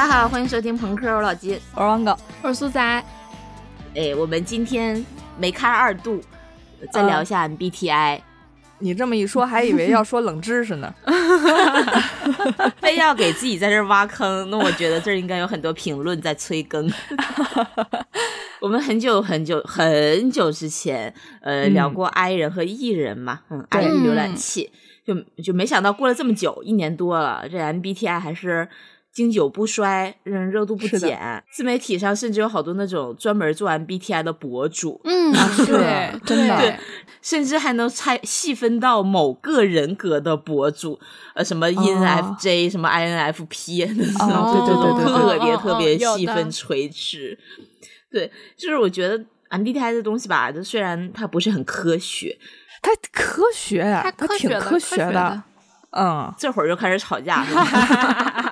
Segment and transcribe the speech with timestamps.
[0.00, 2.80] 大家好，欢迎收听朋克，我老金，我是王狗，我是苏仔。
[3.94, 5.04] 哎，我们今天
[5.38, 6.22] 没开二度，
[6.90, 8.18] 再聊一下 MBTI。
[8.78, 10.90] 你这么一说，还以为要说冷知识呢。
[12.80, 16.90] 非要给自己在这挖坑，那我觉得这儿应该有很多评论在催更。
[18.62, 21.12] 我们很久很久很久之前，
[21.42, 24.72] 呃，聊过 I 人和 E 人嘛，嗯，I 人浏览器，
[25.04, 28.66] 就就没想到过了这么久，一年多了，这 MBTI 还是。
[29.20, 31.44] 经久不衰，嗯，热度不减。
[31.52, 35.30] 自媒体上甚至有好多那种专门做 MBTI 的博主，嗯，
[35.66, 36.74] 对，真的，对，
[37.20, 40.98] 甚至还能拆细分到某个人格的博主，
[41.34, 47.38] 呃，什么 INFJ，什么 INFP， 对对对对，特别特别细分垂直。
[48.10, 52.38] 对，就是我觉得 MBTI 这东西吧，就虽然它不是很科学，
[52.80, 55.42] 它科学呀，它挺科学的。
[55.92, 57.44] 嗯，这会儿就开始吵架。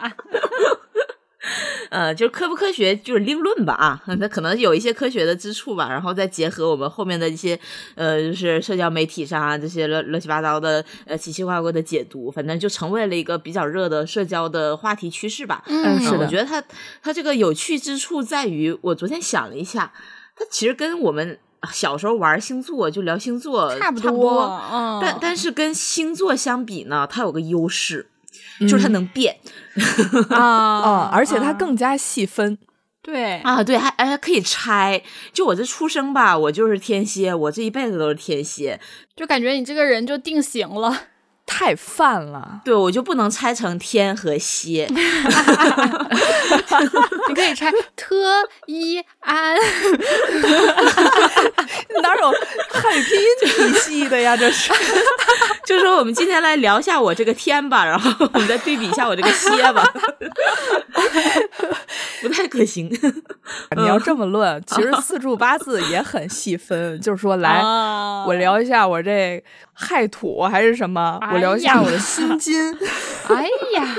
[1.90, 7.58] 呃，就是科不科学就是另论吧啊，那可能有一些科学的之处吧，然后再结合我们后面的一些
[7.94, 15.62] 呃，就是社交媒体上啊这些乱乱七八糟的呃奇奇怪怪的解读，反正就成为了一个比较热的社交的话题趋势吧。
[15.66, 16.62] 嗯，是的，我觉得它
[17.02, 19.92] 它这个有趣之处在于，我昨天想了一下，
[20.36, 21.38] 它其实跟我们
[21.72, 28.06] 小时候玩星座就聊星座差不多，但但是跟星座相比呢，它有个优势。
[28.60, 29.36] 就是它能变
[30.30, 32.56] 啊， 而且它更加细分。
[33.00, 35.02] 对啊，对，还还可以拆。
[35.32, 38.78] 就我这出生吧，我就是天蝎，我这一辈子都是天蝎，
[39.16, 40.94] 就感觉你这个人就定型了。
[41.50, 44.86] 太泛了，对我就不能拆成天和蝎，
[47.28, 48.14] 你可以拆特
[48.66, 49.56] 一安，
[52.02, 52.30] 哪有
[52.70, 53.26] 汉语拼音
[53.72, 54.36] 体系的呀？
[54.36, 54.70] 这是，
[55.64, 59.82] 就说我们今天来聊一下我这个天吧，然后我们再对比一下我这个蝎吧，
[62.20, 62.88] 不太可行。
[63.76, 67.62] 你要这么论，其实四柱八字也很细分，就是说，来，
[68.26, 69.42] 我聊一下我这
[69.80, 71.18] 亥土还是什么。
[71.32, 72.60] 我聊一下我的心 金，
[73.28, 73.44] 哎
[73.76, 73.94] 呀，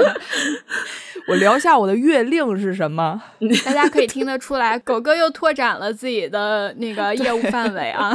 [1.28, 3.22] 我聊一下我的月令是什么？
[3.66, 8.14] 大家可以听得出来，狗哥又拓展了自己的那个业务范围啊。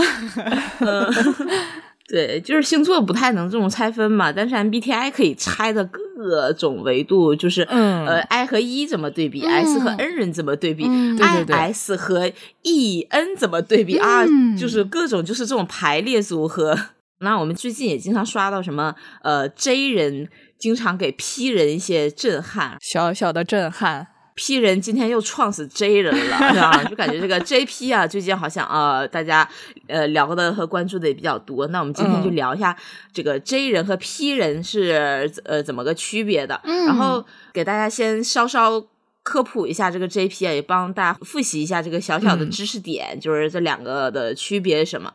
[2.07, 7.63] 对，就是星座不太能这种拆分嘛，但是 MBTI 可以拆的各种维度，就是
[8.07, 12.31] 呃，I 和 E 怎么对比，S 和 N 人怎么对比，IS 和
[12.63, 14.23] EN 怎么对比啊？
[14.59, 16.79] 就是各种就是这种排列组合。
[17.25, 24.09] 那我们最近也经常刷到什么呃 J 人经常给 P 人一些震撼，小小的震撼。
[24.37, 29.49] P 人今天又撞死 J 人了，啊， 就感觉这个 JP 啊，最近好像啊，大家
[29.87, 31.69] 呃聊的和关注的也比较多。
[31.69, 32.77] 那我们今天就聊一下
[33.13, 38.85] 这个 J 人和 P 人是呃怎么个区别的，然后给大家先稍稍
[39.23, 45.15] 科普一下这个 JP 啊，也帮大家复习一下这个小小的知识点，就是这两个的区别什么。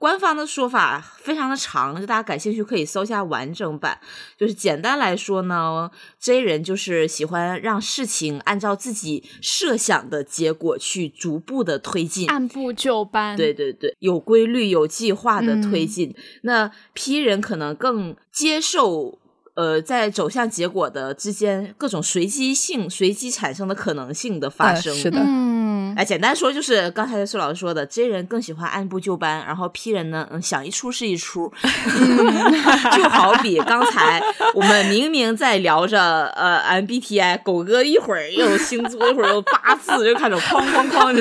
[0.00, 4.00] 官方的说法非常的长，就大家感兴趣可以搜一下完整版。
[4.38, 13.36] 就是简单来说呢，J 人就是喜欢让事情按照自己设想的结果去逐步的推进，按部就班。
[13.36, 16.16] 对对对，有规律、有计划的推进。
[16.44, 19.19] 那 P 人可能更接受。
[19.60, 31.52] 呃，在走向结果的之间，各种随机性、随机产生的可能性的发生，是的，嗯，哎，简单说就是刚才苏老师说的，J 人更喜欢按部就班，然后 P 人呢，嗯，想一出是一出，
[32.96, 34.22] 就好比刚才
[34.54, 41.20] 我们明明在聊着呃 MBTI，狗哥一会儿又星座，一会儿又八字，就开始哐哐哐的。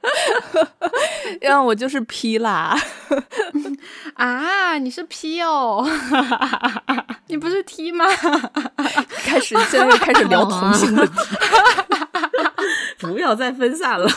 [1.42, 2.76] 因为我就是 P 啦，
[4.14, 5.86] 啊，你是 P 哦，
[7.28, 8.04] 你不是 T 吗？
[9.24, 11.12] 开始现在又开始聊同性问题，
[12.98, 14.08] 不要再分散了。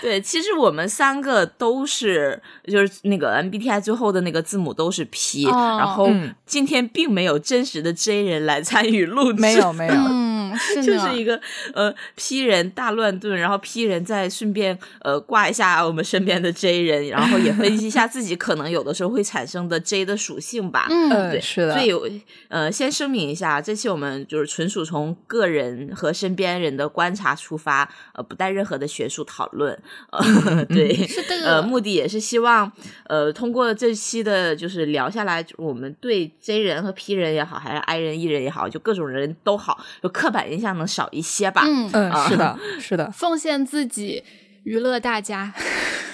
[0.00, 6.10] 对，其实我们三个都是，就是那个 MBTI 最后的那个字母都是 P，然后
[6.44, 10.52] 今天并没有真实的 J 人来参与录制，没有没有，嗯，
[10.82, 11.40] 就是一个
[11.74, 29.78] 呃 P 人大乱炖，然后 P 人再顺便呃挂一下我们身边的 J 人，然后也分析一下自己可能有的时候会产生的 J 的属性吧，嗯，对，是的，所以呃先声明一下，这期我们就是纯属从个人和身边人的观察出发，呃，不带任何的学术讨论。
[30.10, 32.70] 呃，对， 是的，呃，目的也是希望，
[33.08, 41.62] 呃，通过这期的，就是聊下来，我们对 J 人和 P 人也好，还是 I 人、E 人也好，就各种人都好，就刻板印象能少一些吧。
[41.66, 44.21] 嗯嗯，是的，是的，奉献自己，
[44.64, 45.52] 娱乐大家。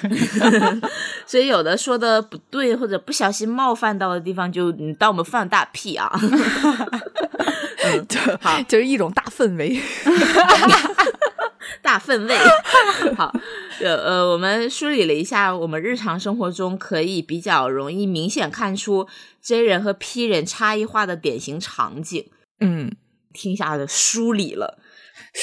[1.26, 6.10] 所以有的说的不对，或者不小心冒犯到的地方，就你当我们放大屁啊。
[7.84, 8.06] 嗯
[8.40, 9.80] 好，就是一种大氛围。
[11.82, 12.36] 大氛围。
[13.16, 13.32] 好，
[13.80, 19.08] 呃呃，我们梳理了一下，我们日常生活中可以比较容易明显看出
[19.42, 22.30] J 人和 P 人差异化的典型场景。
[22.60, 22.94] 嗯，
[23.32, 24.78] 听下的梳理了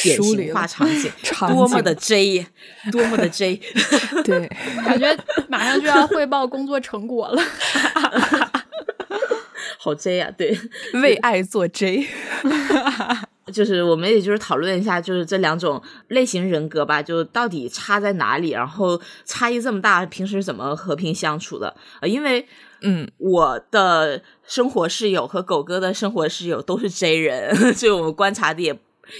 [0.03, 2.45] 典型化场景， 场景多么的 J，
[2.91, 3.59] 多么的 J。
[4.23, 4.47] 对，
[4.85, 5.15] 感觉
[5.47, 7.41] 马上就要汇报工作成果了。
[9.79, 10.57] 好 J 啊，对，
[11.01, 12.07] 为爱做 J。
[13.53, 21.75] 就是我们也就是讨论一下，就是这两种类型人格吧，就到底差在哪里，然后差异这么大，平时怎么和平相处的？
[22.01, 22.47] 呃，因为
[22.81, 28.73] 嗯，我的生活室友和狗哥的生活室友都是 J 人，所以我们观察的也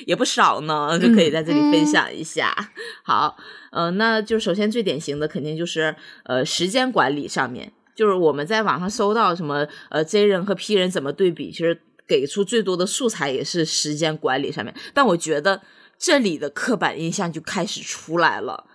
[0.05, 2.55] 也不少呢，就可以在这里分享一下。
[3.03, 3.35] 好，
[3.71, 15.61] 呃，那就首先最典型的肯定就是呃时间管理上面，就是我们在网上搜到什么呃 J 人和 P 人怎么对比，其实给出最多的素材也是时间管理上面，但我觉得
[15.97, 18.65] 这里的刻板印象就开始出来了，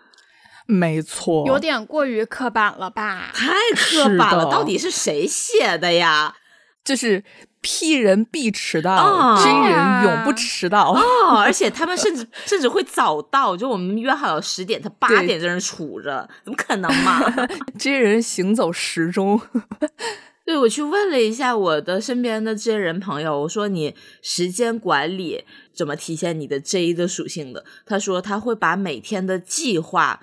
[0.66, 3.30] 没错，有点过于刻板了吧？
[3.34, 6.34] 太刻板了，到底是谁写的呀？
[6.82, 7.22] 就是
[7.62, 10.92] P 人必迟到、哦 j 人永不迟到。
[10.92, 17.20] 哦，而且他们甚至甚至会早到，就我们约好了十点，他八点在那杵着，怎么可能嘛？
[17.78, 19.40] J 人行走时钟。
[20.42, 27.64] 对，我去问了一下我的身边的这些人朋友，我说你时间管理怎么体现你的 J 的属性的？
[27.86, 30.20] 他说他会把每天的计划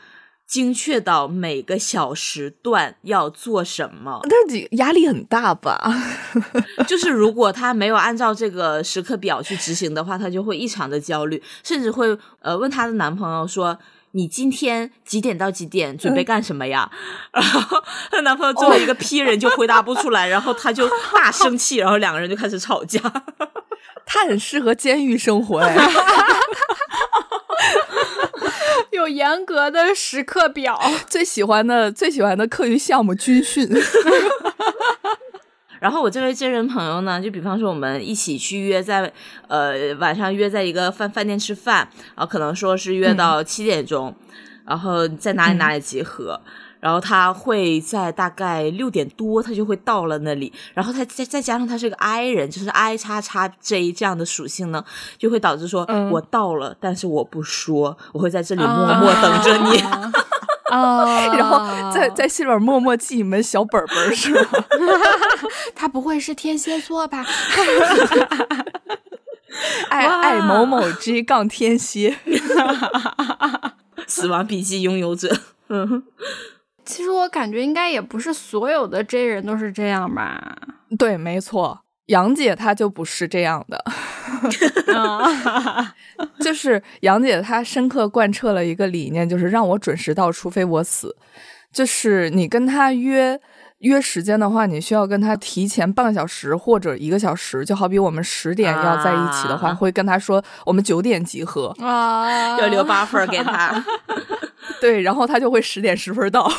[0.47, 5.93] 精确到每个小时段要做什么， 但是压力很大吧？
[6.87, 13.77] 就是如果他没有按照这个时刻表去执行的话，他就会异常的焦虑，甚至会呃问她的男朋友说。
[14.11, 16.89] 你今天几点到几点准备干什么呀？
[17.31, 17.77] 然后
[18.09, 22.99] 她男朋友作为一个 P 人就回答不出来，然后他就大生气，然后两个人就开始吵架。
[24.07, 25.75] 他很适合监狱生活哎。
[28.91, 33.69] 有严格的时刻表， 最喜欢的最喜欢的课余项目军训。
[35.79, 39.13] 然后我这位真人朋友呢，就比方说我们一起去约在
[39.47, 44.15] 呃晚上约在一个饭饭店吃饭，然后可能说是约到七点钟，
[44.65, 46.41] 然后在哪里哪里集合。
[46.79, 50.51] 然后他会在大概六点多，他就会到了那里。
[50.73, 54.83] 然后他再再加上他是个 I 人，就是 I 叉叉 J 这样的属性呢，
[55.17, 59.81] 就会导致说、嗯我到了，但是我不说，我会在这里默默等着你。
[60.69, 64.49] 啊 然后在在心里边默默记你们小本本儿是吗？
[65.73, 67.25] 他不会是天蝎座吧？
[69.89, 72.17] 爱哇爱某某 J 杠天蝎。
[74.05, 75.35] 死亡笔记拥有者，
[75.69, 76.03] 嗯，
[76.87, 80.57] 其实我感觉应该也不是所有的 J 人都是这样吧？
[80.97, 83.83] 对，没错，杨姐她就不是这样的。
[84.95, 85.93] 啊，
[86.39, 91.15] 就是杨姐她深刻贯彻了一个理念，就是让我准时到，除非我死。
[91.73, 93.39] 就是你跟她约
[93.79, 97.63] 约时间的话，你需要跟他提前半个小时或者一个小时。
[97.63, 103.83] 就好比我们十点要在一起的话，啊会跟他说我们九点集合，啊，要留 buffer 给他。
[104.81, 106.51] 对，然后他就会十点十分到。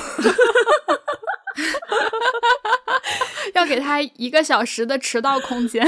[3.55, 5.85] 要给他一个小时的迟到空间。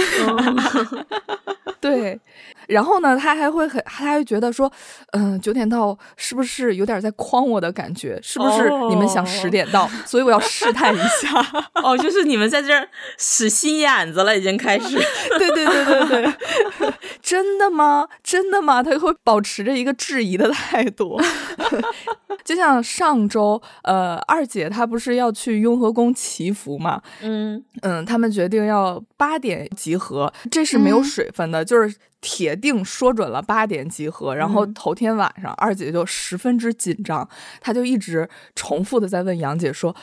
[1.80, 2.18] 对，
[2.70, 4.70] 然后呢，他还会很，他还会觉得说，
[5.12, 8.18] 嗯、九点到是不是有点在诓我的感觉？
[8.22, 11.30] 是不是你们想十点到，所以我要试探一下？
[11.82, 14.96] 哦，就是你们在这儿使心眼子了，已经开始。
[15.38, 18.08] 对对对对对， 真的吗？
[18.22, 18.82] 真的吗？
[18.82, 21.20] 他会保持着一个质疑的态度。
[22.44, 27.00] 就像上周，呃，二姐她不是要去雍和宫祈福嘛？
[27.20, 34.34] 嗯，嗯，他们决定要八点集合，这是没有嗯水分的，就是铁定说准了八点集合。
[34.34, 37.28] 然后嗯头天晚上，二姐就十分之紧张，
[37.60, 39.94] 她就一直重复的在问杨姐说：“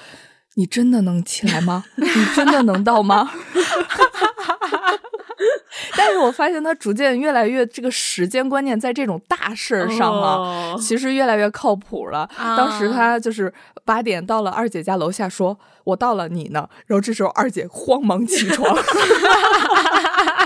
[0.55, 1.83] 你真的能起来吗？
[1.95, 3.29] 你真的能到吗？”
[5.95, 10.35] 但是我发现她逐渐越来越这个时间观念在这种大事儿上啊，
[10.73, 12.27] 哦其实越来越靠谱了。
[12.37, 13.53] 当时啊他就是
[13.85, 16.67] 八点到了二姐家楼下说，我到了，你呢？
[16.87, 18.75] 然后这时候二姐慌忙起床，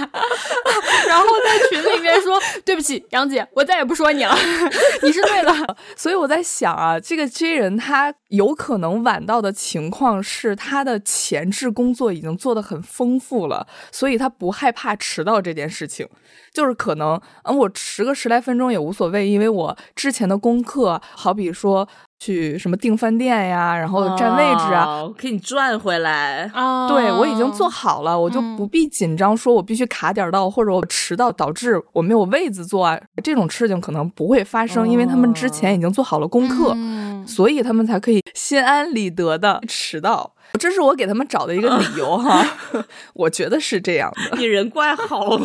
[1.07, 4.35] 然后在群里面说：“对不起，杨姐，我再也不说你了，
[5.03, 5.75] 你是对的。
[5.95, 16.07] 所以我在想啊，这个 J 人他有可能晚到的情况是他的前置工作已经做得很丰富了，所以他不害怕迟到这件事情。
[16.53, 21.87] 就是可能，嗯，我迟个十来分钟也无所谓，因为我之前的功课，好比说
[22.21, 26.43] 去什么订饭店呀，然后占位置啊，哦给你赚回来。
[26.53, 40.33] 啊，对我已经做好了，我就嗯不必紧张，说我必须卡点儿到，或者我迟到导致我没有位子坐啊，这种事情可能不会发生，因为他们之前已经做好了功课，嗯所以他们才可以心安理得的迟到。
[40.59, 42.45] 这是我给他们找的一个理由哈，
[43.15, 44.37] 我觉得是这样的。
[44.37, 45.39] 你人怪好，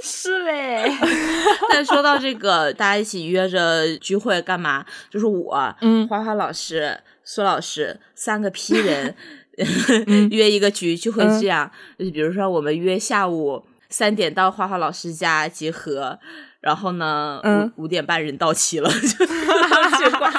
[0.00, 0.90] 是嘞，
[1.70, 4.84] 但说到这个，大家一起约着聚会干嘛？
[5.10, 9.14] 就是我，嗯花花老师、苏老师三个批人、
[10.30, 11.70] 约一个局，就会这样。
[11.98, 16.18] 就是比如说，我们约下午三点到花花老师家集合。
[16.62, 20.30] 然后呢，嗯五五点半人到齐了，就结果，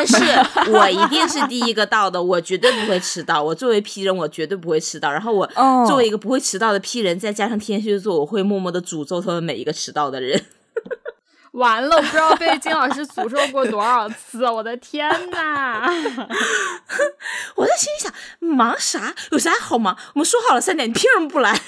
[0.00, 3.42] 但是我一定是第一个到的，我绝对不会迟到。
[3.42, 5.12] 我作为 P 人，我绝对不会迟到。
[5.12, 10.42] 然后我哦作为一个不会迟到的 P 人，再加上天蝎座，我会默默的诅咒他们每一个迟到的人。
[11.52, 15.82] 完了，我不知道被金老师诅咒过多少次，我的天呐！
[17.56, 19.12] 我在心里想，忙啥？
[19.32, 19.96] 有啥好忙？
[20.14, 21.60] 我们说好了三点，你凭什么不来？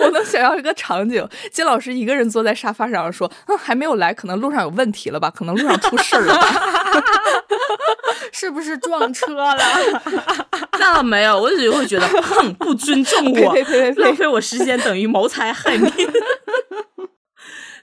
[0.00, 5.30] 我能想象一个场景，金老师一个人坐在沙发上说：“嗯，还没有来，可能路上有问题了吧？
[5.30, 6.48] 可能路上出事儿了吧
[8.32, 9.56] 是不是撞车了？
[10.78, 15.90] 那倒没有，我只会觉得，哼，不尊重 我，呸呸呸呸呸浪费我时间等于谋财害命。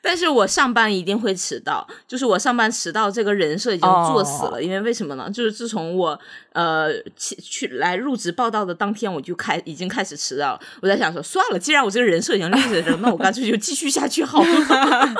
[0.03, 4.57] 但是我上班一定会迟到，就是我上班迟到这个人设已经作死了。
[4.57, 5.29] 哦因为为什么呢？
[5.31, 6.19] 就是自从我
[6.53, 10.59] 呃去去来入职报道的当天，我就开已经开始迟到了。
[10.81, 14.47] 我在想说，算了，既然我这个人设已经立在这儿，那我干脆就继续下去好了。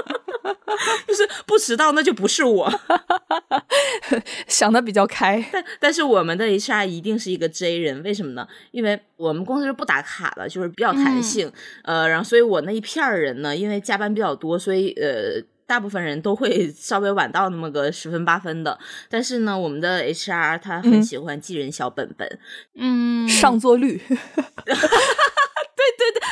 [1.07, 2.73] 就是不迟到，那就不是我。
[4.47, 5.43] ”想的比较开。
[5.51, 8.47] 但但是我们的 HR 一定是一个 J 人，为什么呢？
[8.71, 11.51] 因为我们公司是不打卡的，就是比较弹性，
[11.83, 15.43] 呃，然后所以我那一片儿人呢，因为加班比较多，所以呃。
[15.71, 18.77] 大部分人都会 稍微晚到那么个十分八分的，
[19.09, 21.01] 但是呢，我们的 HR 他很嗯。
[21.01, 22.39] 喜欢记人小本本，
[22.75, 24.01] 嗯，上座率，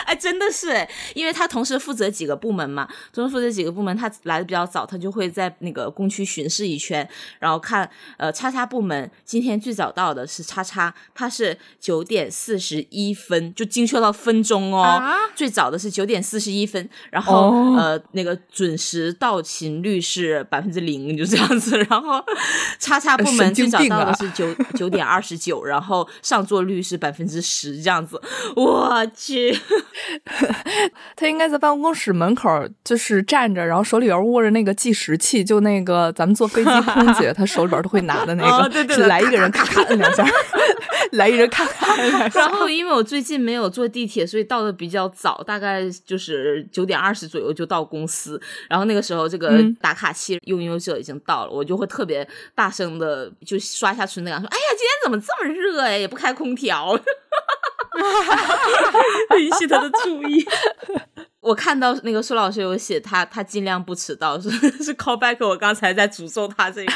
[0.06, 7.08] 哎，真的是哎，因为他同时负责几个部门嘛，同时负责几个部门，他来的比较早，他就会在那个工区巡视一圈，
[7.40, 22.24] 然后看呃叉叉部门今天最早到的是叉叉，他是九点四十一分，就精确到分钟哦，啊最早的是九点四十一分，然后、哦呃那个准时到勤率是百分之零，就这样子，然后
[22.80, 28.20] 叉叉部门最早到的是九九点二十九，然后上座率是百分之十这样子，
[28.56, 29.39] 我去。
[31.16, 32.50] 他应该在办公室门口
[32.84, 40.26] 就是站着，然后手里边握着那个计时器，就那个咱们坐飞机空姐 她手里边都会拿的那个，哦对对对来一个人咔咔摁两下，
[41.14, 42.40] 来一人咔咔摁两下。
[42.40, 48.42] 然后因为我最近没有坐地铁，所以到的比较早，大概就是九点二十左右就到公司。
[48.70, 57.00] 然后那个时候，这个嗯打卡器用优者已经到了，我就会特别大声的就刷下存在感，说：“哎呀，今天怎么这么热哎，也不开空调。”
[59.40, 60.46] 引起他的注意。
[61.42, 64.50] 我看到那个苏老师有写他，他尽量不迟到，是
[64.84, 65.38] 是 callback。
[65.48, 66.92] 我刚才在诅咒他这个，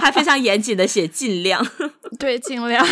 [0.00, 1.66] 还非常严谨的写尽量。
[2.16, 2.86] 对，尽量，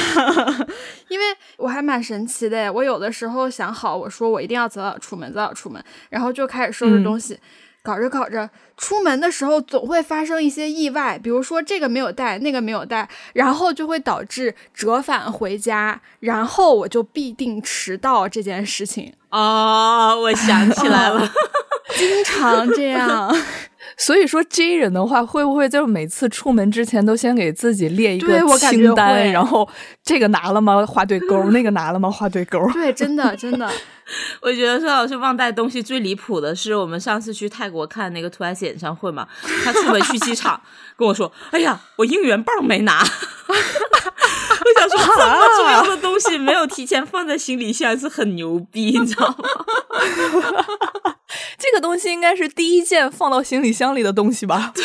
[1.09, 1.25] 因为
[1.57, 2.73] 我还蛮神奇的。
[2.73, 7.39] 我有的时候想好，我说我一定要早早出门，早早出门，然后就开始收拾东西，
[7.83, 21.29] 搞着搞着，出门的时候总会发生一些意外，比如说这个没有带，那个没有带，然后就会导致折返回家，然后我就必定迟到这件事情，哦，我想起来了，
[21.97, 23.35] 经常这样。
[23.97, 29.69] 所以说 J 人的话，会不会就是每次出门之前都先给自己列一个清单，然后
[30.03, 30.85] 这个拿了吗？
[30.87, 32.11] 画对勾， 那个拿了吗？
[32.11, 32.59] 画对勾。
[32.73, 33.71] 对，真的真的，
[34.43, 39.27] 我觉得孙老师忘带东西最离谱的是，我们上次去泰国看那个 Twice 演唱会嘛，
[39.65, 40.61] 他出门去机场
[40.97, 43.03] 跟我说：“哎呀，我应援棒没拿。”
[43.53, 49.37] 我想说，这么重要的东西没有提前放在行李箱是很牛逼，你知道吗？
[51.63, 54.73] 这个东西应该是第一件放到行李箱里的东西吧？
[54.75, 54.85] 对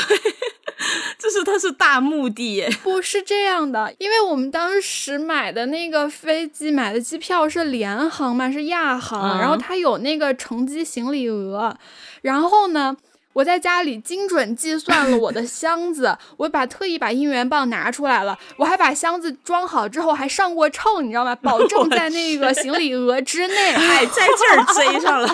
[1.17, 2.69] 就是它是大目的耶。
[2.83, 11.75] 不是这样的，因为我们当时买的那个飞机买的机票是联航嘛，是亚航，嗯然后它有那个乘机行李额，
[12.21, 12.95] 然后呢。
[13.37, 21.35] 我在家里精准计算了我的 箱子，我把特意把应援棒拿出来了，我还把箱子装好之后还上过秤，你知道吗？
[21.35, 23.73] 保证在那个行李额之内。
[23.77, 25.29] 哎，在这儿 追上了，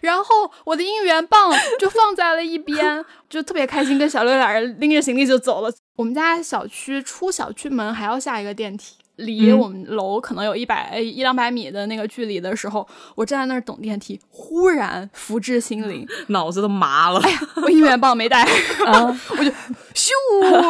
[0.00, 5.70] 然后我的应援棒就放在了一边，就特别开心，跟小六俩人拎着行李就走了。
[5.96, 17.20] 我们家小区出小区门还要下一个电梯，离我们楼可能有一百一两百米的那个距离的时候，我站在那儿等电梯，忽然福至心灵， 脑子都麻了。
[17.20, 18.42] 哎呀，我应援棒没带，
[18.86, 19.50] 我就
[19.94, 20.10] 咻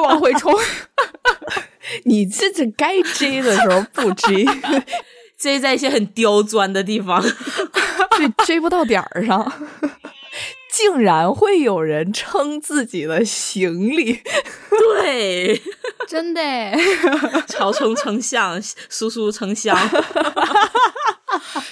[0.03, 0.53] 往回冲。
[2.05, 4.45] 你这这该追的时候不追，
[5.39, 7.21] 追在一些很刁钻的地方，
[8.17, 9.53] 对，追不到点儿上。
[10.73, 14.23] 竟然会有人称自己的行李，
[15.03, 15.61] 对，
[16.09, 16.41] 真的，
[17.47, 19.77] 曹冲称象，叔叔称香，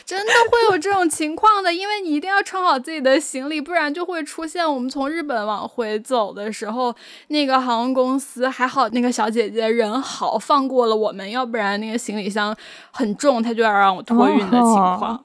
[0.04, 6.94] 真的会有这种情况的，因为你一定要称好自己的行李，不然就会出现我们从日本往回走的时候，
[7.28, 12.54] 那个航空公司还好，那个小姐姐人好，放过了我们，要不然那个行李箱
[12.90, 15.24] 很重，她就要让我托运的情况。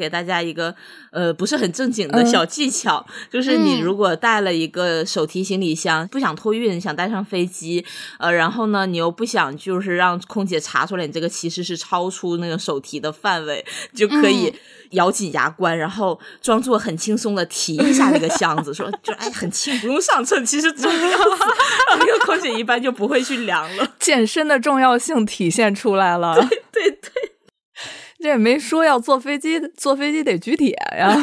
[0.00, 0.74] 给大家一个
[1.12, 7.84] 呃不是很正经的小技巧，就是你如果带了一个手提行李箱，不想托运，想带上飞机，
[8.18, 13.62] 呃，然后呢，你又不想就是让空姐查出来你这个其实是超出那个手提的范围，
[13.94, 14.52] 就可以
[14.92, 21.18] 咬紧牙关，然后装作很轻松的提一下那个箱子，说 就哎很轻，不用上秤，其实重要。
[21.98, 26.34] 那个空姐一般就不会去量了， 健身的重要性体现出来了。
[26.34, 27.32] 对对对。
[28.20, 31.16] 这也没说要坐飞机，坐飞机得举铁呀。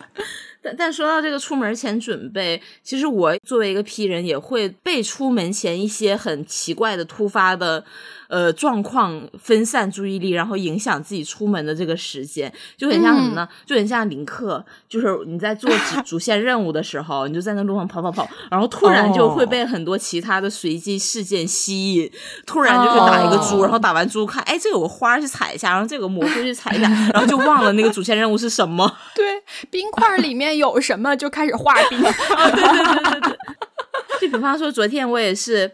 [0.62, 7.84] 但但说到这个出门前准备，其实我作为一个 P 人，也会被出门前一些很奇怪的突发的。
[8.30, 13.48] 呃，状况分散注意力，然后影响自己出门的这个时间，就很像什么呢？
[13.66, 22.08] 就很像林克，就是你在做主 主线任务的时候，你就在那路上跑跑跑，然后突然就会被很多其他的随机事件吸引，
[22.46, 28.96] 突然就是打一个猪，然后打完猪看，哎，这有个花去踩一下，然后这个蘑菇去踩一下，然后就忘了那个主线任务是什么。
[29.16, 32.00] 对，冰块里面有什么就开始画冰。
[32.00, 33.38] 对对对对对，
[34.22, 35.68] 就比方说昨天我也是。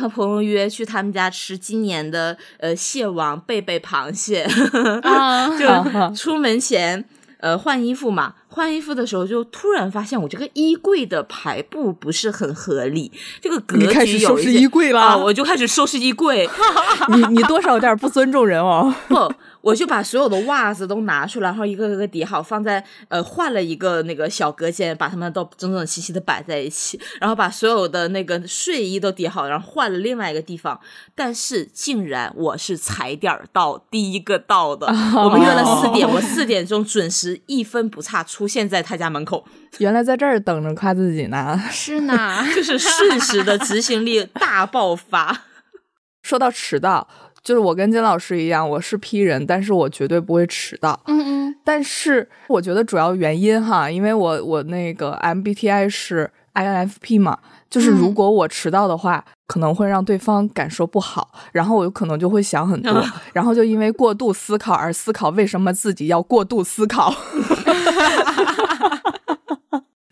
[0.00, 4.48] 和朋友约去他们家吃今年的呃蟹王贝贝螃蟹，
[5.58, 7.04] 就出门前
[7.38, 16.48] 呃换衣服嘛，换衣服的时候就突然发现我这个衣柜的排布不是很合理，这个格局开始收拾衣柜了，我就开始收拾衣柜，
[17.12, 19.32] 你你多少有点不尊重人哦，不。
[19.62, 30.80] 我就把所有的袜子都拿出来，然后一个个叠好，放在呃换了一个那个小隔间，把它们都整整齐齐的摆在一起，然后把所有的那个睡衣都叠好，然后换了另外一个地方。
[31.14, 34.86] 但是竟然我是踩点到，第一个到的。
[35.16, 39.44] 我们约了四点，我四点钟准时一分不差出现在他家门口。
[39.78, 45.42] 原来在这儿等着夸自己呢，是呢， 就是瞬时的执行力大爆发。
[46.22, 47.08] 说到迟到。
[47.42, 51.00] 就是我跟金老师一样，我是 P 人，但是我绝对不会迟到。
[51.06, 51.56] 嗯嗯。
[51.64, 67.14] 但是我觉得主要原因哈，因为我我那个 MBTI 是 INFP 嘛，就是如果我迟到的话，可能会让对方感受不好，然后我有可能就会想很多，然后就因为过度思考而思考为什么自己要过度思考。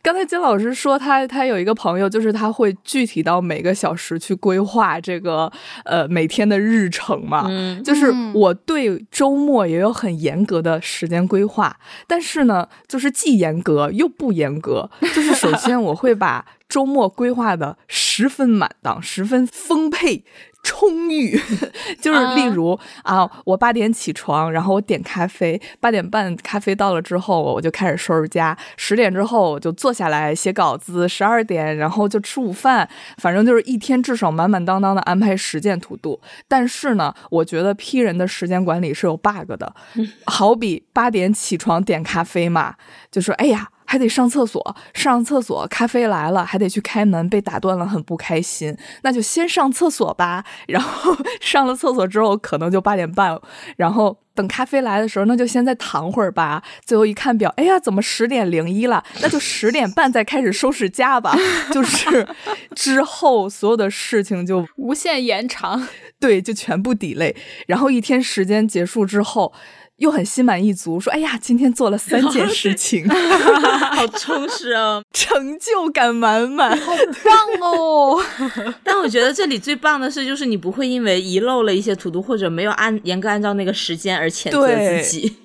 [0.09, 5.53] 刚才金老师说他他有一个朋友，就是他会具体到每个小时去规划这个
[5.85, 7.45] 呃每天的日程嘛。
[7.47, 14.89] 嗯，就是我对周末也有很严格的时间规划，但是呢，就是既严格又不严格。
[15.15, 20.25] 就是首先我会把周末规划的十分满当，十分丰沛。
[20.63, 21.39] 充裕，
[22.01, 36.21] 就是例如啊，我八点起床，然后我点咖啡，八点半咖啡到了之后，我就开始收拾家，十点之后我就坐下来写稿子，十二点然后就吃午饭，反正就是一天至少满满当当的安排十件图度。
[36.47, 39.75] 但是呢，我觉得 P 人的时间管理是有 bug 的，
[40.27, 42.75] 好比八点起床点咖啡嘛，
[43.11, 43.69] 就说哎呀。
[43.91, 48.77] 还得上厕所，上厕所，咖啡来了，还得去开门，被打断了，很不开心。
[49.03, 50.45] 那就先上厕所吧。
[50.67, 53.41] 然后 上了厕所之后，可能就八点半。
[53.79, 56.63] 然后等咖啡来的时候，那就先再躺会儿吧。
[56.85, 59.03] 最后一看表，哎呀，怎么十点零一了？
[59.23, 61.35] 那就十点半再开始收拾家吧。
[61.73, 62.29] 就是
[62.77, 65.89] 之后所有的事情就无限延长，
[66.21, 67.35] 对，就全部抵累。
[67.67, 69.55] 然后一天时间结束之后。
[69.99, 73.09] 又很心满意足，说：“哎呀，今天做了三件事情，
[73.95, 76.93] 好充实啊， 成就感满满，好
[77.25, 78.25] 棒哦！
[78.85, 84.69] 但我觉得这里最棒的是，就是你不会因为遗漏了一些图图或者没有按严格按照那个时间而谴责
[85.03, 85.37] 自己。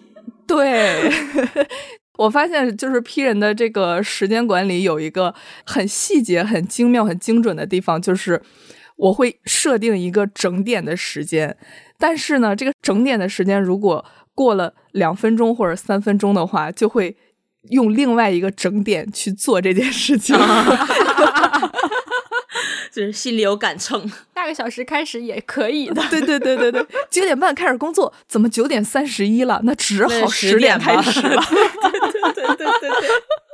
[0.46, 1.12] 对，
[2.20, 5.34] 我发现就是 P 人的这个时间管理有一个
[5.66, 8.40] 很细节、很精妙、很精准的地方，就是
[8.98, 11.58] 我会设定一个整点的时间，
[11.98, 17.16] 但是呢，这个整点的时间如果过了两分钟或者三分钟的话，就会
[17.70, 20.36] 用另外一个整点去做这件事情。
[22.92, 24.00] 就是心里有杆秤。
[24.36, 26.04] 下个小时开始也可以的。
[26.12, 29.60] 对对对对对，九点半开始工作，怎么九点三十一了？
[29.64, 31.42] 那只好十点开始 了。
[31.50, 33.10] 对对对对对。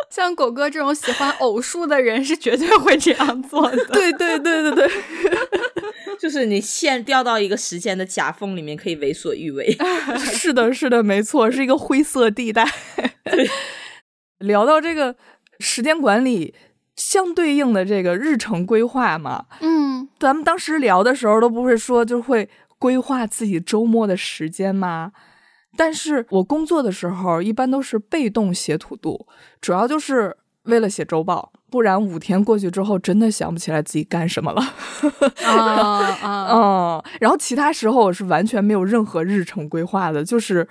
[0.10, 3.86] 像狗哥这种喜欢偶数的人是绝对会这样做的。
[3.86, 4.92] 对对对对对，
[6.20, 9.78] 就是你线掉到一个时间的夹缝里面，可以为所欲为。
[10.20, 12.66] 是的，是的，没错，是一个灰色地带。
[14.40, 15.16] 聊到这个
[15.60, 16.54] 时间管理，
[16.96, 25.12] 相对应的这个日程规划嘛，嗯，咱们当时聊的时候都不会说就会规划自己周末的时间吗？
[25.78, 29.28] 但是我工作的时候一般都是被动写土度，
[29.62, 34.62] 主要就是为了写周报，不然五天过去之后真的想不起来自己干什么了。
[35.46, 40.68] 啊啊，嗯，然后其他时候我是完全没有任何日程规划的，就是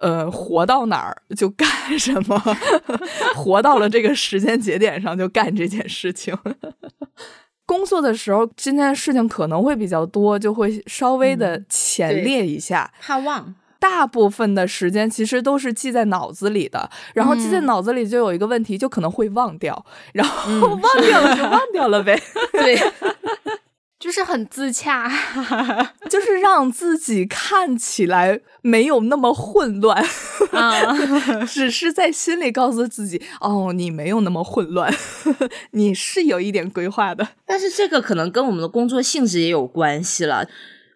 [0.00, 1.68] 呃，活到哪儿就干
[1.98, 2.40] 什么，
[3.34, 6.36] 活到了这个时间节点上就干这件事情。
[7.66, 13.54] 工作的时候，今天的事情可能会比较多，就会稍微的前列一下，怕忘。
[13.84, 22.18] 大部分的时间其实都是记在脑子里的，然后记在脑子里就有一个问题，就可能会忘掉，然后 忘掉了就忘掉了呗。
[22.52, 22.80] 对，
[24.00, 25.12] 就是很自洽，
[26.08, 30.02] 就是让自己看起来没有那么混乱，
[31.46, 34.90] 只是在心里告诉自己，哦，你没有那么混乱，
[35.72, 37.28] 你是有一点规划的。
[37.44, 40.48] 但是这个可能跟我们的工作性质也有关系了，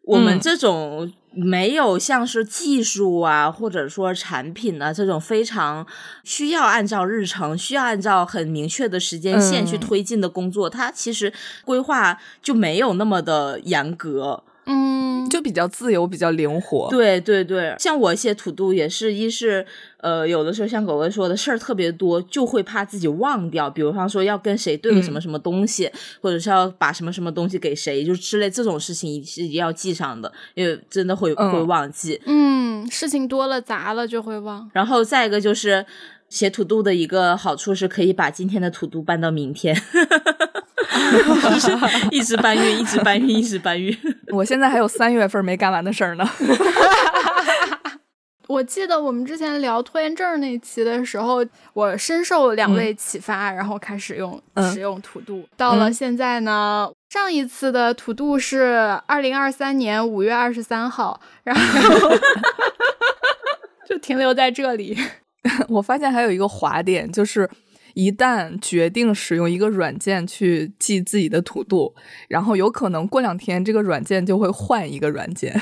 [0.05, 1.12] 我们这种。
[1.40, 5.87] 没有像是技术啊，或者说产品啊这种非常
[6.24, 11.33] 需要按照日程、需要按照很明确的时间线去推进的工作，它其实
[11.64, 14.42] 规划就没有那么的严格。
[14.69, 16.89] 嗯，就比较自由，比较灵活。
[16.91, 23.71] 对对对，像我写土度也是一是，呃，有的时候像狗哥说的事儿特别多，就会怕自己忘掉。
[23.71, 32.21] 比方说要跟谁对个什么什么东西，或者是要把什么什么东西给谁，就之类这种事情是一定要记上的，因为真的会会忘记。
[32.27, 34.71] 嗯，事情多了杂了就会忘。
[34.75, 35.87] 然后再一个就是
[36.29, 39.75] 写土度的一个好处是可以把今天的土度搬到明天。
[42.11, 43.96] 一直搬运，一直搬运，一直搬运。
[44.33, 46.29] 我现在还有三月份没干完的事儿呢。
[48.48, 54.40] 我记得我们之前聊拖延症那期的时候，我深受两位启发，然后开始用
[54.72, 55.46] 使用土度。
[55.55, 62.16] 到了现在呢，上一次的土度是二零二三年五月二十三号，然后
[63.87, 64.96] 就停留在这里。
[65.68, 67.48] 我发现还有一个滑点，就是。
[67.99, 71.93] 一旦决定使用一个软件去记自己的土度，
[72.29, 75.61] 然后有可能过两天这个软件就会换一个软件。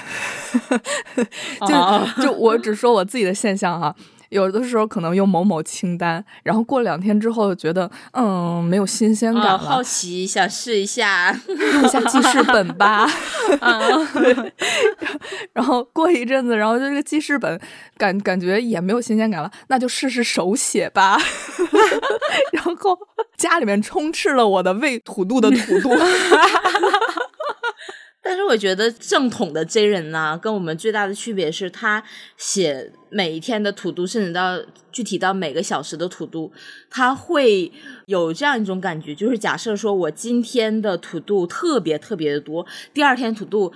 [1.66, 3.96] 就就我只说我自己的现象哈。
[4.36, 11.34] 有的时候可能用某某清单，然后过两天之后觉得嗯没有新鲜感了，好奇想试一下。
[11.48, 13.08] 用一下记事本吧，
[15.54, 17.58] 然后过一阵子，然后就这个记事本
[17.96, 21.18] 感感觉也没有新鲜感了，那就试试手写吧，
[22.52, 22.98] 然后
[23.38, 25.90] 家里面充斥了我的未土度的土度。
[28.28, 32.02] 但是我觉得正统的 J 人呢，跟我们最大的区别是他
[32.36, 34.60] 写每一天的土度，甚至到
[34.90, 36.50] 具体到每个小时的土度，
[36.90, 37.70] 他会
[38.06, 43.72] 有这样一种感觉，就是假设说我今天的土度特别特别的多，第二天土度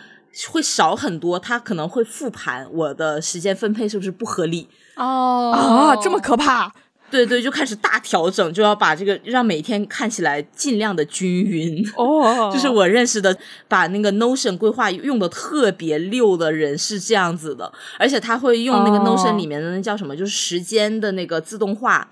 [0.51, 6.75] 会少很多，他可能会复盘我的时间分配是不是不合理哦啊，这么可怕。
[7.11, 11.85] 对对，就开始大调整，就要把这个让每天看起来尽量的均匀。
[11.97, 13.37] 哦， 就是我认识的
[13.69, 22.09] 把那个 Notion 规划用的特别溜的人是这样子的，而且他会用那个 Notion 里面的那叫什么，就是时间的那个自动化。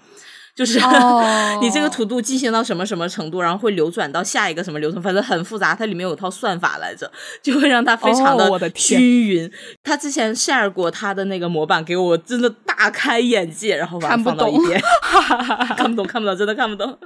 [0.59, 0.81] 就是
[1.63, 5.73] 你这个土度进行到什么什么程度，然后会流转到下一个什么流程，反正很复杂。
[5.73, 7.09] 它里面有套算法来着，
[7.41, 9.49] 就会让它非常的均匀。
[9.85, 13.77] 他之前 share 过他的那个模板给我，真的大开眼界。
[13.77, 14.81] 然后把它放到一边，
[15.77, 16.99] 看不懂，看不懂，真的看不懂。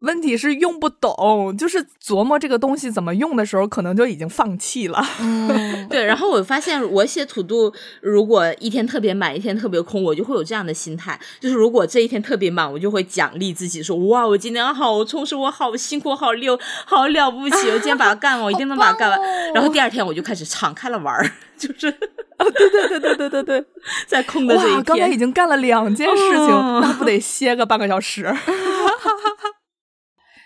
[0.00, 5.04] 问题是用不懂，就是琢磨这个东西怎么用的时候，可能就已经放弃了。
[5.20, 6.04] 嗯， 对。
[6.04, 17.68] 然后我发现，我写土度，如果一天特别满，一天特别空，我就会有这样的心态：，就是如果这一天特别满，我就会奖励自己说：“哇，我今天好充实，我好辛苦，好溜，好了不起！
[17.68, 19.20] 我今天把它干完，我一定能把它干完。”
[19.54, 21.88] 然后第二天我就开始敞开了玩儿， 就是
[22.38, 23.64] 啊，对对对对对对对，
[24.08, 26.48] 在空的这一天，刚才已经干了两件事情，
[26.80, 28.34] 那不得歇个半个小时？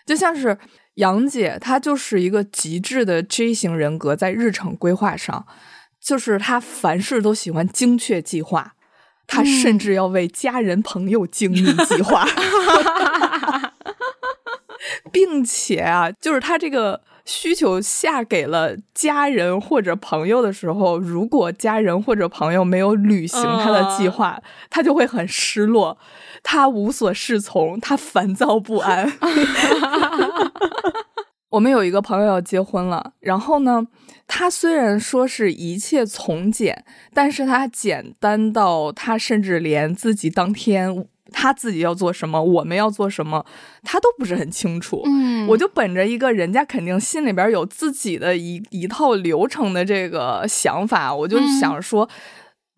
[0.04, 0.58] 就像是
[0.94, 5.46] 杨姐，她就是一个极致的 J 型人格，在日程规划上，
[6.00, 8.74] 就是她凡事都喜欢精确计划，
[9.26, 12.26] 她甚至要为家人朋友精密计划。
[15.10, 25.96] 并且啊，就是她这个需求下给了家人或者朋友的时候，如果家人或者朋友没有履行他的计划，他就会很失落，
[26.42, 29.10] 他无所适从，他烦躁不安。
[31.50, 33.86] 我们有一个朋友要结婚了，然后呢，
[34.26, 43.44] 他虽然说是一切从简，但是他简单到他甚至连自己当天他自己要做什么，我们要做什么，
[43.82, 45.02] 他都不是很清楚。
[45.04, 52.08] 嗯，我就本着一个人家肯定心里边有自己的一一套流程的这个想法，我就想说，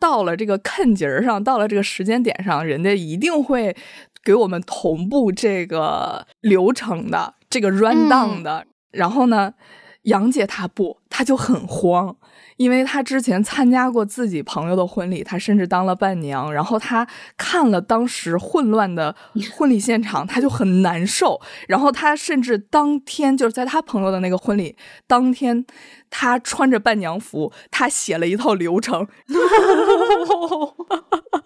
[0.00, 3.76] 到了这个坎节儿上，到了这个时间点上，人家一定会
[4.24, 7.34] 给我们同步这个流程的。
[7.48, 9.54] 这个 run down 的，然后呢，
[10.02, 12.16] 杨姐她不，她就很慌，
[12.56, 19.14] 因为他之前参加过自己朋友的婚礼，他甚至当了伴娘，然后他看了当时混乱的
[19.54, 25.64] 婚礼现场，他就很难受，然后他甚至当天就是在他朋友的那个婚礼当天，
[26.10, 29.06] 他穿着伴娘服，他写了一套流程。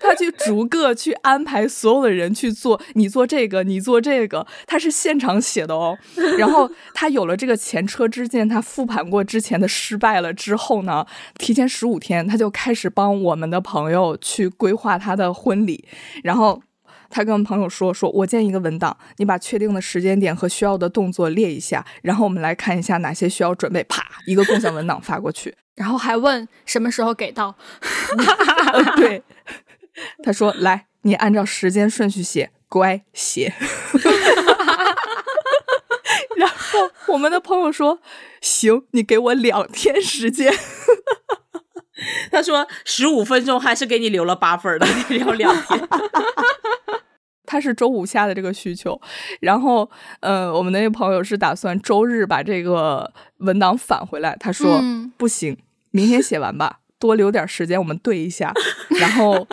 [0.00, 5.96] 他去逐个去安排所有的人去做，你做这个，你做这个，他是现场写的哦。
[6.38, 11.06] 然后他有了这个前车之鉴，他复盘过之前的失败了之后呢，
[11.38, 15.84] 提前十五天他就开始帮我们的朋友去规划他的婚礼。
[16.22, 16.62] 然后
[17.10, 27.54] 他跟朋友说：“说我建一个文档，你把确定的时间点和需要的动作列一下，然后我们来看一下哪些需要准备。”啪，一个共享文档发过去， 然后还问什么时候给到。
[28.96, 29.22] 对。
[30.22, 33.54] 他说：“来，你按照时间顺序写，乖写。
[36.36, 38.00] ”然后我们的朋友说
[38.42, 40.52] ：“行，你给我两天时间。
[42.32, 45.86] ”他说：“十五分钟还是给你留了八分的，你要两天。”
[47.46, 49.00] 他是周五下的这个需求，
[49.40, 49.88] 然后，
[50.20, 54.36] 呃，我们那个朋友是打算周日把这个文档返回来。
[54.40, 54.82] 他说
[55.16, 55.56] ：“不行，
[55.92, 58.52] 明天写完吧，多留点时间，我们对一下。”
[58.98, 59.46] 然后。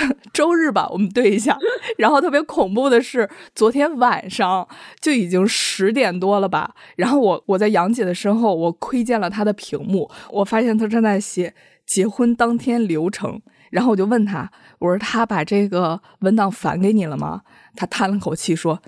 [0.32, 1.56] 周日吧，我们对一下。
[1.98, 4.66] 然后特别恐怖的是，昨天晚上
[5.00, 6.74] 就已经十点多了吧。
[6.96, 11.54] 然后我我在杨姐的身后，我窥见了她的屏幕，我发现她正在写
[11.86, 13.40] 结婚当天流程。
[13.70, 17.42] 然后我就问她，我说她把这个文档返给你了吗？
[17.76, 18.80] 她叹了口气说：“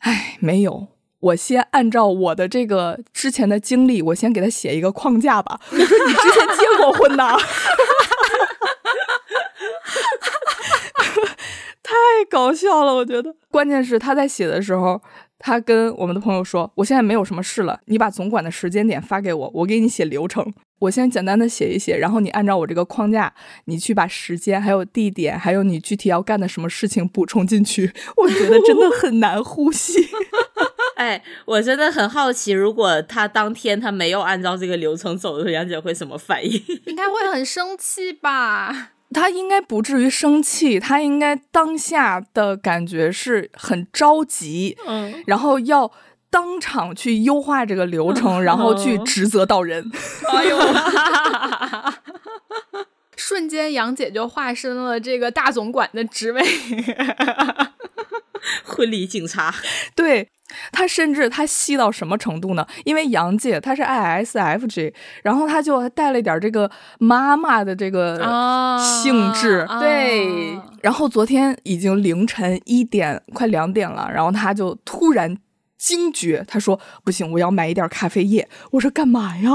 [0.00, 0.88] 哎，没有。
[1.20, 7.36] 我先按照我的这个之前的经历，我先给她写一个框架吧。”我说：“你之前结过婚呐？”
[11.86, 11.94] 太
[12.28, 13.32] 搞笑了，我觉得。
[13.48, 15.00] 关键是他在写的时候，
[15.38, 20.52] 他跟我们的朋友说：“我现在没有什么事了，你把总管的时间点发给我，我给你写流程。
[20.80, 23.32] 我先简单的写一写，然后你按照我这个框架，
[23.66, 30.08] 你去把时间、还有地点、还有你具体要干的什么事情补充进去。”我觉得真的 很难呼吸。
[30.96, 36.60] 哎，我真的很好奇，如果他当天他没有按照这个流程走的时候，杨姐会什么反应？
[36.86, 38.92] 应该会很生气吧。
[39.16, 45.90] 他应该不至于生气，他应该当下的感觉是很着急，嗯，然后要
[46.28, 49.90] 当场去优化这个流程，然后去职责到人。
[50.34, 50.58] 哎呦，
[53.16, 56.42] 瞬间杨姐就化身了这个大总管的职位，
[58.64, 59.54] 婚礼警察，
[59.96, 60.28] 对。
[60.72, 62.66] 他甚至他细到什么程度呢？
[62.84, 68.18] 因为杨姐她是 ISFJ，然后他就带了一点这个妈妈的这个
[69.02, 70.58] 性质，对。
[70.82, 75.36] 然后昨天已经凌晨一点快两点了，然后他就突然
[75.78, 79.50] 惊觉，他说：“不行，我要买一点咖啡液。”我说：“干嘛呀？”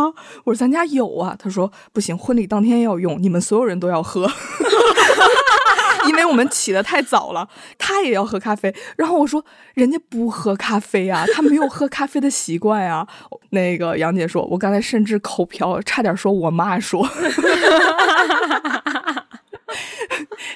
[0.46, 4.30] 我说：“咱家有啊。”他说：“不行，婚礼当天要用，你们所有人都要喝。
[6.08, 8.74] ”因为我们起的太早了，他也要喝咖啡。
[8.98, 9.44] 然后我说
[9.76, 13.08] ：“人家不喝咖啡啊，他没有喝咖啡的习惯啊。”
[13.52, 17.08] 那个杨姐说：“我刚才甚至口瓢，差点说我妈说。”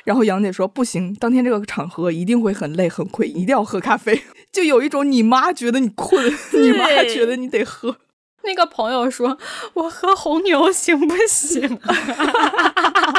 [0.04, 4.24] 然后杨姐说：“不行，当天这个场合一定会很累很困，一定要喝咖啡。
[4.52, 7.98] ”就有一种你妈觉得你困，你妈觉得你得喝。
[8.44, 9.38] 那个朋友说
[9.74, 11.80] ：“我喝红牛行不行？”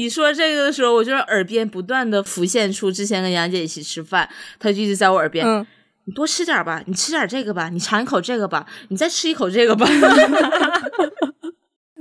[0.00, 5.66] 你说这个的时候，我就是耳边不断的浮现出之前跟杨姐一起吃饭，她就一直在我耳边，嗯
[6.06, 9.86] 你多吃点吧，你吃点这个吧，你尝一口这个吧，你再吃一口这个吧。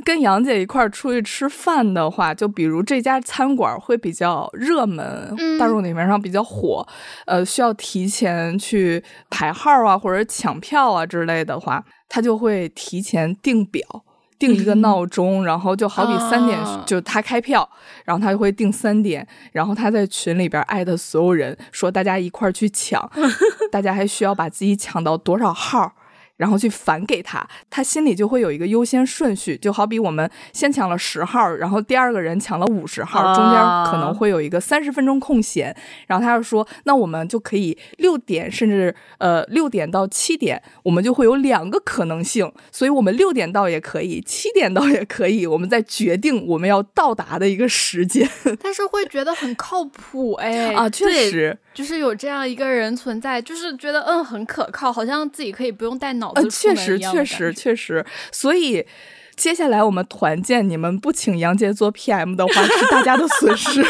[0.05, 6.87] 跟杨姐一块儿出去吃饭的话，就比如这家餐馆会比较热门，大众点评上比较火，
[7.25, 13.83] 呃，需要提前去排号啊，或者抢票啊之类的话，他就会提前订表。
[14.39, 17.69] 定一个闹钟，然后就好比三点啊就他开票，
[18.05, 23.11] 然后他就会定三点，然后他在群里边艾特所有人说大家一块儿去抢，
[23.69, 25.93] 大家还需要把自己抢到多少号。
[26.39, 33.59] 然后去返给他，他心里就会有一个优先顺序，就好比我们先抢了十号，然后第二个人抢了五十号，中间
[33.91, 35.75] 可能会有一个三十分钟空闲，
[36.07, 48.29] 然后他就说，那我们就可以六点甚至呃六点到七点，我们就会有两个可能性，所以我们六点到也可以，七点到也可以，我们再决定我们要到达的一个时间。
[48.63, 58.85] 但是会觉得很靠谱哎啊，确实，就是有这样一个人存在，就是觉得嗯很可靠，好像自己可以不用带脑呃，子出确实门一样的确实确实，所以。
[59.37, 63.81] 接下来我们团建，你们不请杨杰做 PM 的话，是大家的损失。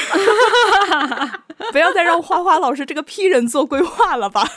[1.74, 4.48] 不要再让花花老师这个 P 人做规划了吧？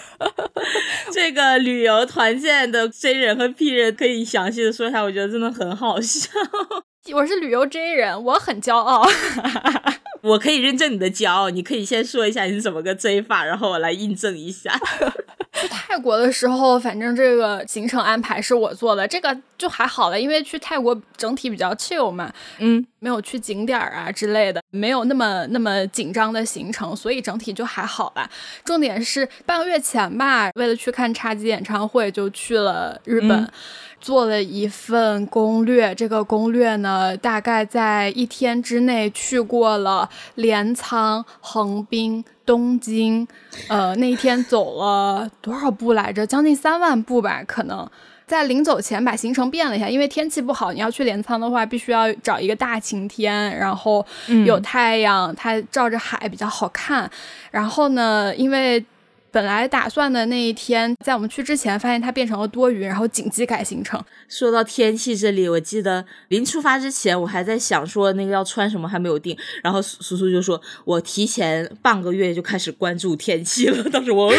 [1.10, 6.28] 这个旅游团建的 J 人和 P 人可以详细的说一下，我觉得真的很好笑。
[7.14, 9.02] 我是旅游 J 人，我很骄傲。
[10.22, 14.72] 我可以认证你的骄傲，你可以先说一下你是怎么个 J 法，然后我来印证一下。
[15.52, 28.28] 去泰国的时候，反正这个行程安排是我做的，这个就还好了，因为去泰国整体比较 chill 嘛，嗯，没有去景点儿啊之类的，没有那么那么紧张的行程，所以整体就还好吧。
[28.64, 33.32] 重点是半个月前吧，为了去看叉姬演唱会，就去了日本。
[33.32, 33.48] 嗯
[34.02, 43.26] 做了一份攻略，这个攻略呢，大概在一天之内去过了镰仓、横滨、东京，
[43.68, 46.26] 呃，那一天走了多少步来着？
[46.26, 47.88] 将近三万步吧，可能。
[48.24, 54.04] 在临走前把行程变了一下，因为天气不好，你要去镰仓的话，必须要找一个大晴天，然后
[54.46, 57.10] 有太阳，它照着海比较好看。
[57.50, 58.82] 然后呢，因为
[59.32, 63.98] 本来打算的那一天，在我们去之前发现它变成了多云，然后紧急改行程。
[64.28, 73.82] 说到天气这里，我记得临出发之前，我还在想说那个要穿什么还没有定，然后苏苏苏就说我提前半个月就开始关注天气了。
[73.84, 74.30] 当时我，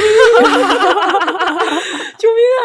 [2.18, 2.64] 救命啊！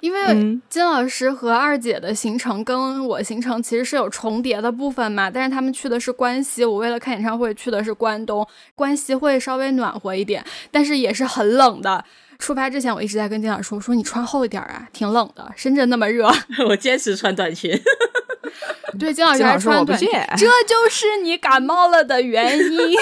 [0.00, 8.46] 因为嗯金老师和二姐的行程跟我行程其实是有重叠的部分嘛，但是他们去的是关西，我为了看演唱会去的是关东。
[8.74, 12.04] 关西会稍微暖和一点，但是也是很冷的。
[12.38, 16.30] 出发之前，我一直在跟金老师说：“我说你穿厚一点啊，挺冷的，深圳那么热。
[16.68, 17.70] 我坚持穿短裙。
[18.96, 22.96] ”对，金老师还穿短裙这就是你感冒了的原因。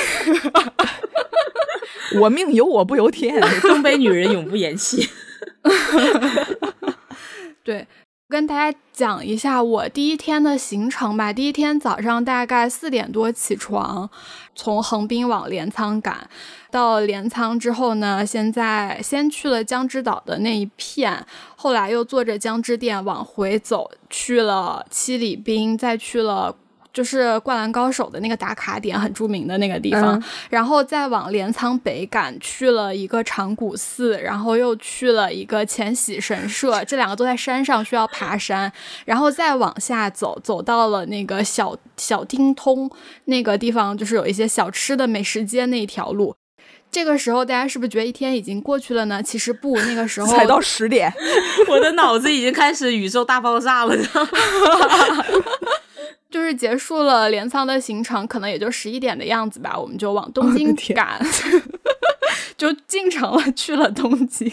[2.21, 3.39] 我命由我不由天。
[3.61, 5.07] 东北女人永不言弃。
[7.65, 7.87] 对，
[8.29, 11.33] 跟大家讲一下我第一天的行程吧。
[11.33, 14.09] 第一天早上大概四点多起床，
[14.55, 16.29] 从横滨往镰仓赶。
[16.71, 21.27] 到镰仓之后呢，现在先去了江之岛的那一片，
[21.57, 26.57] 后来又坐着江之电往回走，去了七里滨，再去了。
[26.97, 38.73] 就是《灌篮高手》的那个打卡点，很著名的那个地方，嗯然后再往镰仓北赶，去了一个长谷寺，然后又去了一个千禧神社，这两个都在山上，需要爬山，
[39.05, 42.91] 然后再往下走，走到了那个小小町通
[43.27, 46.35] 那个地方，就是有一些小吃的美食街那一条路。
[46.91, 49.23] 这个时候，大家是不是觉得一天已经过去了呢？
[49.23, 51.13] 其实不，那个时候才到十点，
[51.69, 53.95] 我的脑子已经开始宇宙大爆炸了？
[56.37, 61.19] 就是结束了镰仓的行程，可能也就十一点的样子吧，我们就往东京赶，
[62.59, 64.53] 就进城了，去了东京。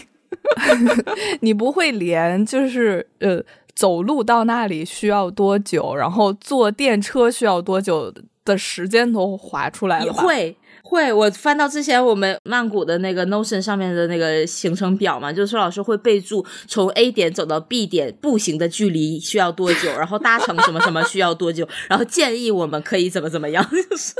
[1.40, 3.42] 你不会连就是呃
[3.74, 8.10] 走路到那里需要多久，然后坐电车需要多久
[8.46, 10.22] 的时间都划出来了吧？
[10.22, 24.12] 会会，我翻到之前我们曼谷的那个 Notion 上面的那个行程表嘛，就是说老师会备注从 A 点走到 B 点步行的距离需要多久，然后搭乘什么什么需要多久，然后建议我们可以怎么怎么样，就是。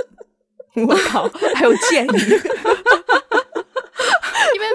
[0.77, 2.09] 我靠，还有建议，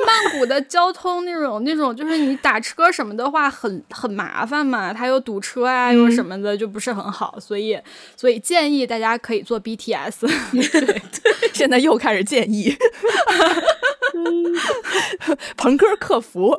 [0.09, 7.79] 曼谷的交通那种 那种，就是你打车什么的话很很麻烦嘛，它又堵车啊，又什么的就不是很好，所以
[8.15, 10.29] 所以建议大家可以坐 BTS。
[11.53, 12.75] 现在又开始建议，
[15.57, 16.57] 朋克客服，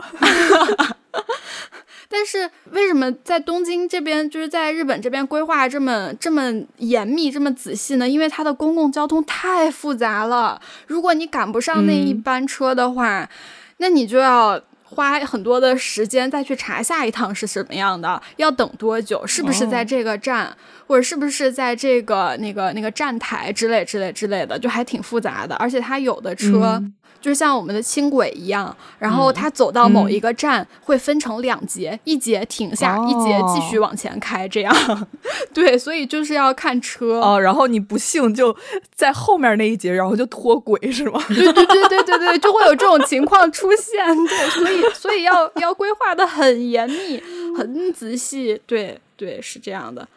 [2.12, 8.08] 但是为什么在东京这边，就是在日本这边规划这么这么严密、这么仔细呢？
[8.08, 10.60] 因为它的公共交通太复杂了。
[10.88, 13.30] 如果你赶不上那一班车的话，
[13.76, 20.56] 那你就要花很多的时间再去查下一趟是什么样的，要等多久，是不是在这个站，
[20.88, 25.54] 或者是不是在这个那个那个站台之类之类之类的，就还挺复杂的。
[25.54, 26.82] 而且它有的车。
[27.20, 34.74] 就像我们的轻轨一样，然后它走到某一个站会分成两节，一节停下，一节继续往前开，这样。
[35.52, 37.40] 对，所以就是要看车哦。
[37.40, 38.56] 然后你不幸就
[38.94, 41.22] 在后面那一节，然后就脱轨是吗？
[41.28, 44.16] 对对对对对对，就会有这种情况出现。
[44.26, 47.22] 对，所以所以要要规划的很严密、
[47.56, 48.60] 很仔细。
[48.66, 50.08] 对对，是这样的。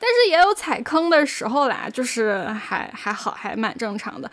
[0.00, 4.30] 但是也有踩坑的时候啦，就是还还好，还蛮正常的。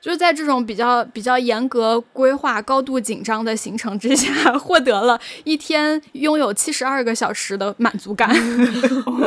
[0.00, 8.30] 就是在这种比较比较严格规划、高度紧张的行程之下， 获得了一天拥有七十二个小时的满足感。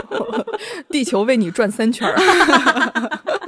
[0.89, 2.15] 地球为你转三圈儿。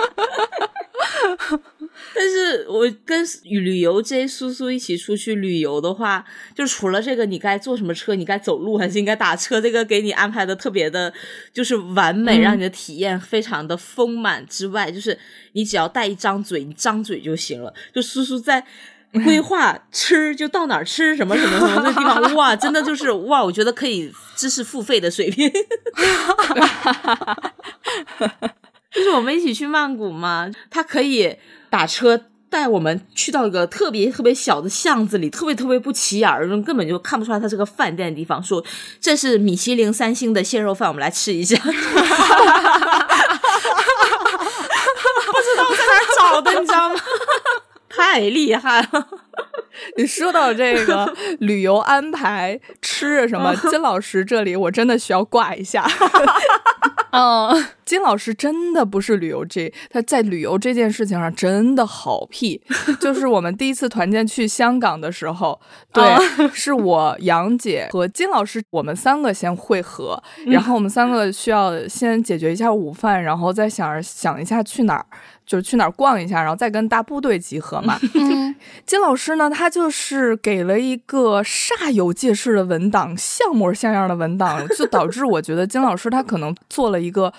[2.15, 6.23] 但是我跟旅游 J 苏苏一起出去旅游的话，
[6.55, 11.11] 就除了这个，你该坐什么车，你该走路还是应该打车，这个给你安排的特别的，
[11.51, 15.17] 就是完美，让你的体验非常的丰满之外，就是
[15.53, 17.73] 你只要带一张嘴，你张嘴就行了。
[17.93, 18.63] 就苏苏在
[19.25, 25.51] 规划 吃，就到哪儿吃什么什么什么的地方，哇，真的就是 哇，我觉得可以知识付费的水平。
[28.93, 31.37] 就是我们一起去曼谷嘛，他可以。
[31.69, 38.43] 打车带我们去到一个特别特别小的巷子里，特别特别不起眼儿，根本就看不出来它是个饭店的地方。
[38.43, 38.63] 说
[39.01, 41.57] 这是米其林三星的鲜肉饭，我们来吃一下。
[41.65, 41.73] 不知
[45.57, 46.95] 道在哪儿找的，你知道吗？
[47.89, 49.07] 太厉害了！
[49.97, 55.85] 你说到这个 旅游安排吃什么，金老师这里我真的需要挂一下。
[57.15, 62.59] 嗯，金老师真的不是旅游 J，他在旅游这件事情上真的好屁。
[62.99, 65.61] 就是我们第一次团建去香港的时候，
[65.93, 66.03] 对，
[66.51, 75.05] 是我杨姐和金老师，我们三个先会合，然后我们三个需要先解决一下午饭，然后再想着想一下去哪儿。
[75.45, 77.99] 就是去哪儿逛一下，然后再跟大部队集合嘛。
[78.85, 87.33] 金老师呢，他就是给了一个煞有介事的文档，像模像样的文档，就导致我觉得金老师他可能做了一个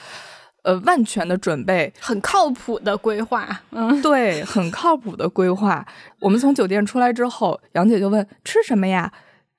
[0.63, 3.49] 呃万全的准备，很靠谱的规划。
[3.71, 5.87] 嗯， 对，很靠谱的规划。
[6.21, 9.11] 我们从酒店出来之后，杨姐就问吃什么呀？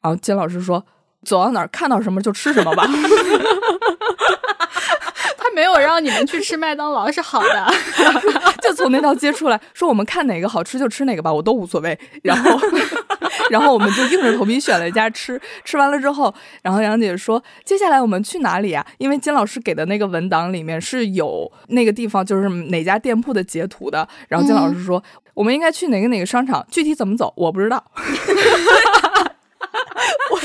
[0.02, 0.86] 然后金老师说，
[1.24, 2.88] 走到哪儿看到什么就吃什么吧。
[5.56, 7.66] 没有让你们去吃麦当劳是好的，
[8.62, 11.98] 就从那条街出来说我们看哪个好吃就吃哪个吧，我都无所谓。
[12.24, 12.60] 然后，
[13.50, 15.40] 然后我们就硬着头皮选了一家吃。
[15.64, 24.06] 吃完了之后，然后杨姐说：“接下来我们去哪里啊？”因为金老师给的那个文档里面是有那个地方，就是哪家店铺的截图的。
[24.28, 25.02] 然后金老师说
[25.34, 26.68] ：“我们应该去哪个哪个商场？
[26.70, 27.82] 具体怎么走我不知道。”
[30.32, 30.40] 我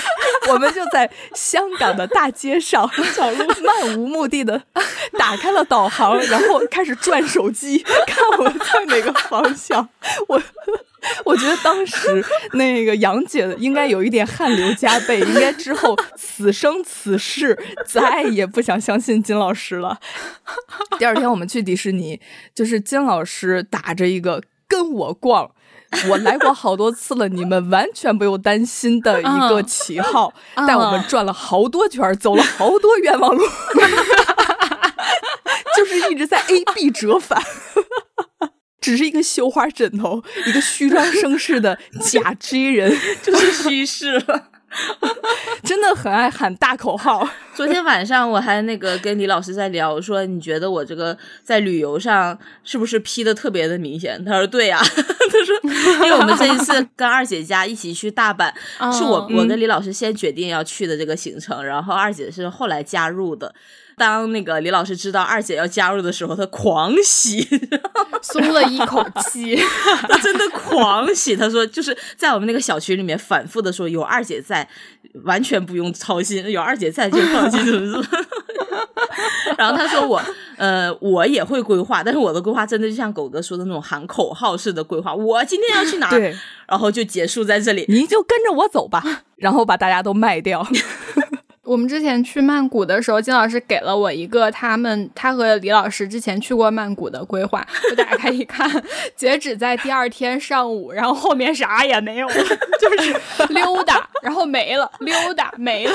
[0.49, 4.62] 我们就在香港的大街上，小路漫无目的的
[5.18, 9.88] 打开了导航，然后开始转手机，看我在哪个方向。
[10.28, 10.43] 我
[11.24, 19.99] 我觉得当时那个杨姐应该有一点汗流浃背，应该之后此生此世再也不想相信金老师了。
[20.99, 22.20] 第二天我们去迪士尼，
[22.55, 25.53] 就是金老师打着一个跟我逛。
[26.09, 30.32] 我来过好多次了，你们完全不用担心的一个旗号，
[30.66, 33.43] 带我们转了好多圈，走了好多冤枉路，
[35.76, 37.43] 就是一直在 A B 折返，
[38.80, 44.47] 只是一个绣花枕头，一个虚张声势的假 J 人， 就是虚势了。
[45.64, 47.28] 真的很爱喊大口号。
[47.57, 54.24] 昨天晚上我还那个跟李老师在聊，我说你觉得我这个在旅游上是不是 P 的特别的明显？
[54.24, 54.80] 他说对呀，
[55.41, 55.57] 他说
[56.07, 58.53] 因为我们这一次跟二姐家一起去大阪，
[58.93, 63.55] 是我我跟李老师先决定要去的这个行程，然后二姐是后来加入的。
[63.97, 67.47] 当那个李老师知道二姐要加入的时候，他狂喜，
[68.22, 69.55] 松了一口气。
[70.09, 74.66] 他真的狂喜，他说就是在我们那个小区里面反复的说有二姐在，
[75.24, 78.26] 完全不用操心，有二姐在就放心，怎么怎么。
[79.58, 80.20] 然后他说我
[80.56, 85.14] 呃我也会规划，但是我的规划真的就像狗哥说的那种喊口号式的规划。
[85.14, 86.34] 我今天要去哪儿，
[86.66, 89.02] 然后就结束在这里，你就跟着我走吧，
[89.36, 90.66] 然后把大家都卖掉。
[91.62, 98.68] 我们之前去曼谷的时候，金老师给了我一个他们他和李老师之前去过曼谷的规划，我打开一看，
[99.14, 103.14] 截止在第二天上午，然后后面啥也没有了，就是
[103.50, 105.94] 溜达，然后没了，溜达没了。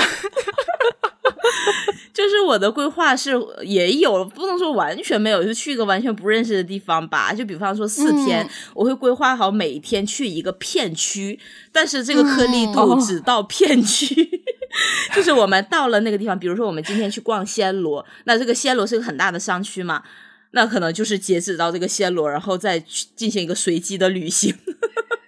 [2.14, 7.34] 就是我的规划是也有，不能说完全没有，就去一个完全不认识的地方吧。
[7.34, 11.40] 就比方说四天，嗯我会规划好每一天去一个片区，
[11.72, 14.42] 但是这个颗粒度嗯只到片区。
[15.16, 20.04] 就是我们到了那个地方，比如说我们今天去逛暹罗，那这个暹罗是个很大的商区嘛，
[20.52, 24.54] 那可能就是截止到这个暹罗，然后再去进行一个随机的旅行，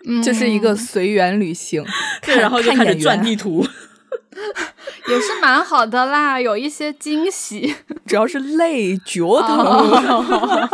[0.05, 1.85] 嗯 就是一个随缘旅行，
[2.23, 3.65] 对，然后就开始转地图。
[5.09, 7.75] 也是蛮好的啦，有一些惊喜。
[8.05, 9.57] 主要是累，脚疼。
[9.57, 10.69] 哦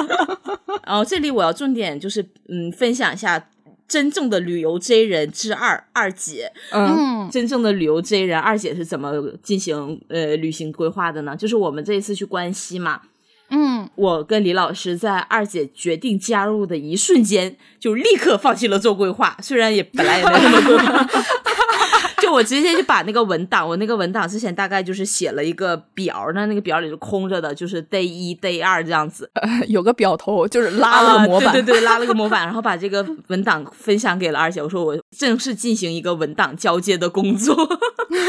[0.86, 3.48] 然后 这里我要重点就是嗯分享一下
[3.88, 6.96] 真正的旅游 J 人之二二姐，嗯
[7.26, 11.36] 嗯真正的旅游 J 人二姐是怎么进行呃旅行规划的呢？
[11.36, 13.02] 就是我们这一次去关西嘛，
[13.50, 21.08] 嗯，我跟李老师在二姐决定加入的一瞬间，就立刻放弃了做规划，虽然也本来也没那么规划。
[22.34, 29.30] 就我直接就把那个文档，我那个文档之前大概就是写了一个表，那那个表里是空着的，就是 day 一、day 二这样子，
[29.70, 31.50] 有个表头，就是拉了个模板。
[31.50, 37.56] 啊，对对对，拉了个模板，然后把这个文档分享给了二姐，我说我正式进行一个文档交接的工作，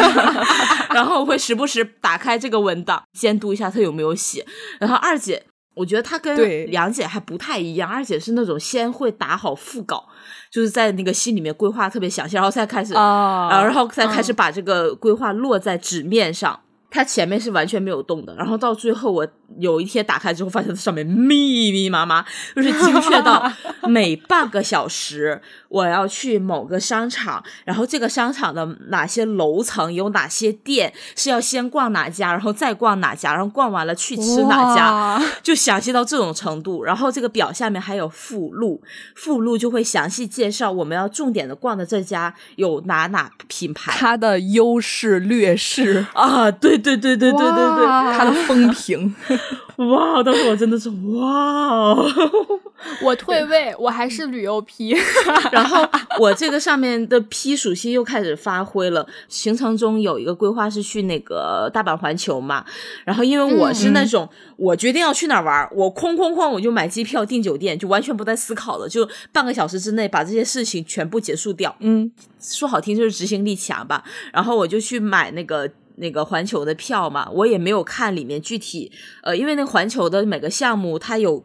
[0.95, 4.45] 然后我会时不时打开这个文档，监督一下他有没有写。
[4.79, 5.45] 然后二姐，
[5.75, 6.37] 我觉得她跟
[6.71, 10.09] 梁姐还不太一样，二姐是那种先会打好副稿，
[10.55, 16.61] 就是在那个心里面规划特别详细，然后再开始啊然后然后再开始把这个规划落在纸面上。
[16.93, 19.27] 它前面是完全没有动的，然后到最后我
[19.59, 22.25] 有一天打开之后，发现它上面密密麻麻，
[22.55, 23.51] 就是精确到
[23.89, 36.83] 每半个小时我要去某个商场，然后这个商场的哪些楼层有哪些店是要先逛哪家，然后再逛哪家，然后逛完了去吃哪家，就详细到这种程度。
[36.85, 38.83] 然后这个表下面还有附录，
[39.15, 47.87] 附录就会详细介绍我们要重点的逛的这家有哪哪品牌它的优势劣势，啊，对对对对对对对，
[48.17, 49.15] 它的风评。
[49.77, 50.23] 哇！
[50.23, 52.07] 当时我真的是哇哦。
[53.03, 54.95] 我退位，我还是旅游批。
[55.51, 55.87] 然后
[56.19, 59.07] 我这个上面的批属性又开始发挥了。
[59.29, 62.65] 行程中有一个规划是去那个大阪环球嘛，
[63.05, 71.75] 然后因为我是那种、我决定要去哪玩，我哐哐哐我就买机票订酒店，就完全不带思考的，就半个小时之内把这些事情全部结束掉。
[71.81, 74.05] 嗯，说好听就是执行力强吧。
[74.33, 78.91] 然后我就去买那个那个环球的票嘛，我也没有看里面具体，
[79.23, 81.45] 呃，因为那环球的每个项目它有。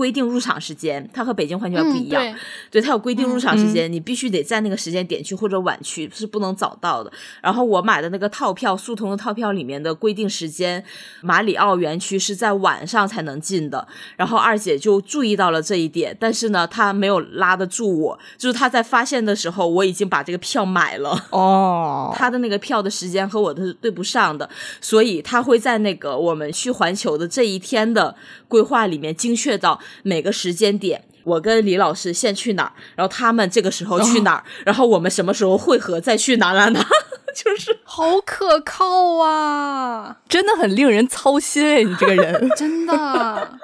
[0.00, 2.34] 规定入场时间，它和北京环球不一样，嗯
[2.70, 7.12] 对，它有规定入场时间，你必须得在那个时间点去或者晚去，是不能早到的。
[7.42, 10.82] 然后我买的那个套票，速通的套票里面的规定时间，
[11.20, 13.86] 马里奥园区是在晚上才能进的。
[14.16, 21.26] 然后二姐就注意到了这一点，但是呢，她没有拉得住我，就是她在发现的时候，我已经把这个票买了。
[21.28, 24.48] 哦， 她的那个票的时间和我的是对不上的，
[24.80, 28.16] 所以她会在那个我们去环球的这一天的
[28.48, 31.04] 规划里面精确到每个时间点。
[31.22, 36.80] 我跟李老师先去哪儿，然后他们这个时候去哪儿，然后我们什么时候汇合再去哪哪哪，
[37.36, 40.16] 就是好可靠啊！
[40.28, 42.48] 真的很令人操心哎，你这个人。
[42.56, 42.92] 真的，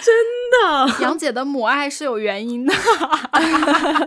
[0.00, 0.14] 真
[0.62, 2.72] 的杨姐的母爱是有原因的。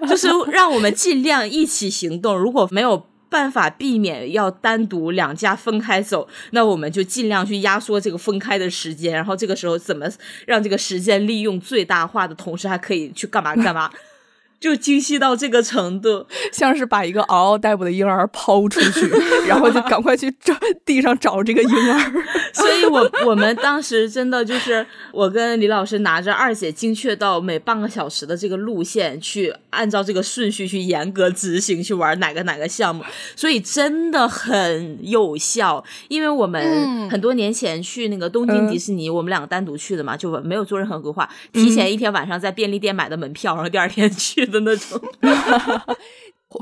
[0.07, 2.37] 就是让我们尽量一起行动。
[2.37, 9.13] 如果没有办法避免要单独两家分开走，那我们就尽量去压缩这个分开的时间。
[9.13, 10.07] 然后这个时候怎么
[10.45, 13.89] 让这个时间利用最大化的同时，还可以去干嘛干嘛，
[14.59, 16.25] 就精细到这个程度。
[16.51, 19.07] 像是把一个嗷嗷待哺的婴儿抛出去，
[19.47, 20.53] 然后就赶快去找
[20.83, 22.11] 地上找这个婴儿。
[22.53, 33.03] 所以我我们当时真的就是我跟李老师拿着二姐精确到每半个小时的这个路线，去按照这个顺序去严格执行去玩哪个哪个项目，
[33.35, 35.83] 所以真的很有效。
[36.07, 45.01] 因为我们嗯很多年前去那个东京迪士尼，我们两个单独去的嘛，就没有做任何规划，提前一天晚上在便利店买的门票，然后第二天去的那种。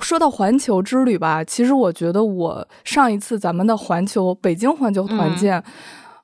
[0.02, 5.64] 说到环球之旅吧，其实我觉得我上一次咱们的环球北京环球团建，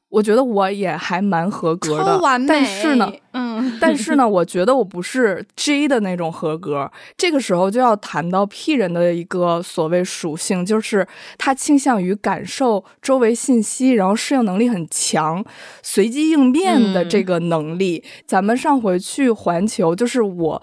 [0.09, 2.39] 我觉得我也还蛮合格的超完。
[2.39, 2.47] 美。
[2.47, 6.91] 但是呢，嗯， 但是呢，我觉得我不是 J 的那种合格。
[7.17, 11.07] 这个时候就要谈到 P 人的一个所谓属性，就是
[11.37, 15.43] 他倾向于感受周围信息，然后适应能力很强，
[15.81, 18.03] 随机应变的这个能力。
[18.27, 20.61] 咱们上回去环球，就是我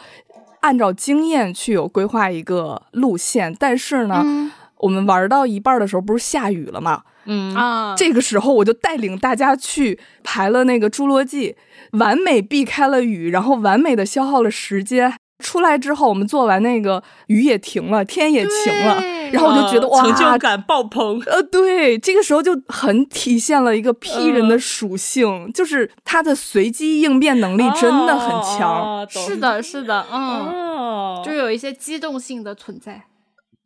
[0.60, 7.02] 按照经验去有规划一个路线，但是呢，嗯我们玩到一半的时候不是下雨了吗？
[7.26, 11.54] 嗯啊，这个时候我就带领大家去排了那个侏罗纪，
[11.92, 15.14] 完美避开了雨，然后完美的消耗了时间。
[15.40, 21.20] 出来之后，我们做完那个雨也停了，天也晴了，然后我就觉得哇，成就感爆棚。
[21.26, 29.04] 呃，对，这个时候就很体现了一个 P 人的属性，就是他的随机应变能力真的很强。
[29.08, 33.02] 是的，是的，嗯，就有一些机动性的存在。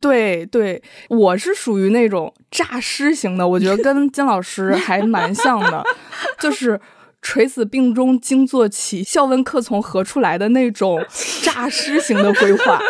[0.01, 5.83] 对对，我是属于那种诈尸型的，我觉得跟金老师还蛮像的，
[6.39, 6.79] 就是
[7.25, 11.03] 垂死病中惊坐起，笑问客从何处来的那种
[11.43, 12.79] 诈尸型的规划。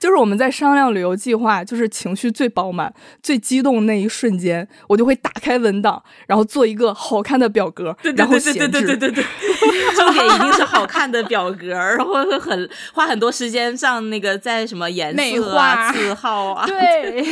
[0.00, 2.92] 就是我们在商量旅游计划，就是情绪最饱满、
[3.22, 9.24] 最激动那一瞬间，我就会打开文档，然后做一个好看的表格，然后写对对对对对对，
[9.94, 17.24] 重点一定是好看的表格，然后会很花很多时间上那个在什么颜色啊、字号啊， 对，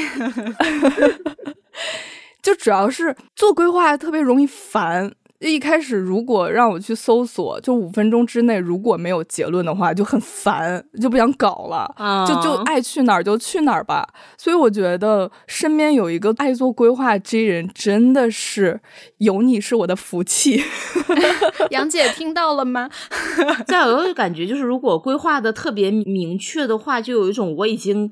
[2.40, 5.12] 就主要是做规划特别容易烦。
[5.50, 11.92] 一开始如果让我去搜索，就五分钟之内如果没有结论的话，就很烦，就不想搞了，
[12.26, 14.08] 就就爱去哪儿就去哪儿吧。
[14.38, 18.80] 所以我觉得身边有一个爱做规划的人，真的是
[19.18, 20.62] 有你是我的福气。
[21.70, 22.88] 杨姐听到了吗？
[23.66, 28.10] 再有一个感觉就是，如果规划的特别明确的话，就有一种我已经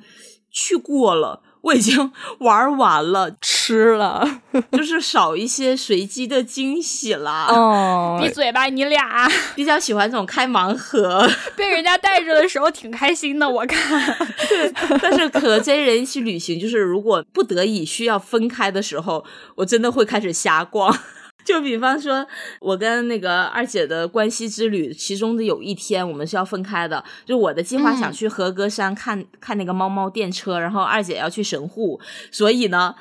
[0.51, 1.43] 去过了。
[1.63, 4.41] 我已经玩完了， 吃了，
[4.73, 7.47] 就是少一些随机的惊喜了。
[7.49, 9.29] 哦， 闭嘴吧，你俩！
[9.55, 14.01] 比较喜欢这种开盲盒，被人家带着的时候挺开心的，我看。
[14.49, 19.25] 对，但是和真人一起旅行，就是如果不得已需要分开的时候，
[19.57, 20.97] 我真的会开始瞎逛。
[21.45, 22.26] 就比方说，
[22.61, 27.03] 我跟那个二姐的关系之旅，其中的有一天我们是要分开的。
[27.24, 32.95] 就我的计划想去和歌山看看那个猫猫电车，然后二姐要去神户，所以呢。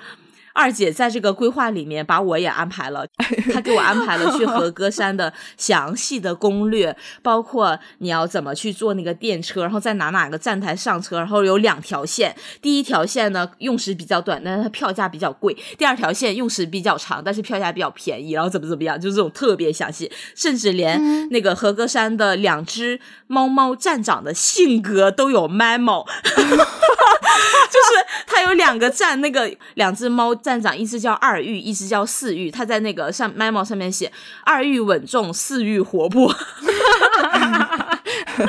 [0.60, 3.07] 二姐在这个规划里面把我也安排了，
[3.53, 26.05] 她给我安排了去和歌山的详细的攻略，包括你要怎么去坐那个电车，然后在哪哪个站台上车，然后有两条线，第一条线呢用时比较短，但是它票价比较贵；第二条线用时比较长，但是票价比较便宜，然后怎么怎么样，就这种特别详细，甚至连那个和歌山的两只猫猫站长的性格都有 memo，
[26.36, 30.36] 就是它有两个站，那个两只猫。
[30.50, 32.50] 站长一只叫二玉，一直叫四玉。
[32.50, 34.12] 他在那个上 memo 上面写
[34.43, 36.36] 二玉稳重，四玉活泼。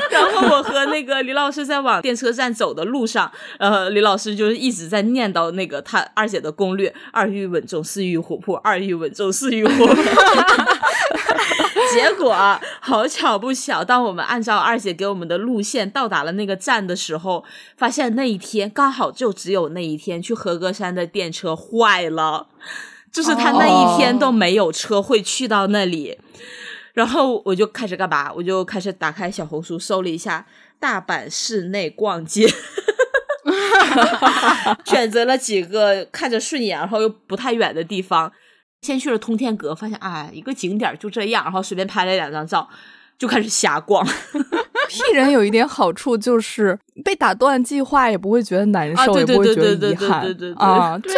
[0.09, 9.95] 然后我和那个李老师在往电车站走的路上，呃，李老师就是一直在念叨那个他二姐的攻略：二玉稳重，四玉活泼，二玉稳重，四玉活泼。
[11.93, 12.33] 结果
[12.81, 17.43] 好巧不巧，当我们按照二姐给我们的路线到达了那个站的时候，
[17.77, 22.47] 发现那一天刚好就只有那一天去和歌山的电车坏了，
[23.11, 26.17] 就是他那一天都没有车会去到那里。
[26.93, 28.31] 然后我就开始干嘛？
[28.33, 30.45] 我就开始打开小红书搜了一下
[30.77, 32.45] 大阪市内逛街，
[34.85, 38.31] 选择了几个看着顺眼，然后又不太远的地方。
[38.81, 42.67] 先去了通天阁，发现啊，一个景点就这样，然后随便拍了两张照，
[43.15, 44.05] 就开始瞎逛。
[44.89, 50.25] P 人有一点好处就是被打断计划也不会觉得难受，也不会觉得遗憾
[50.57, 51.11] 啊，就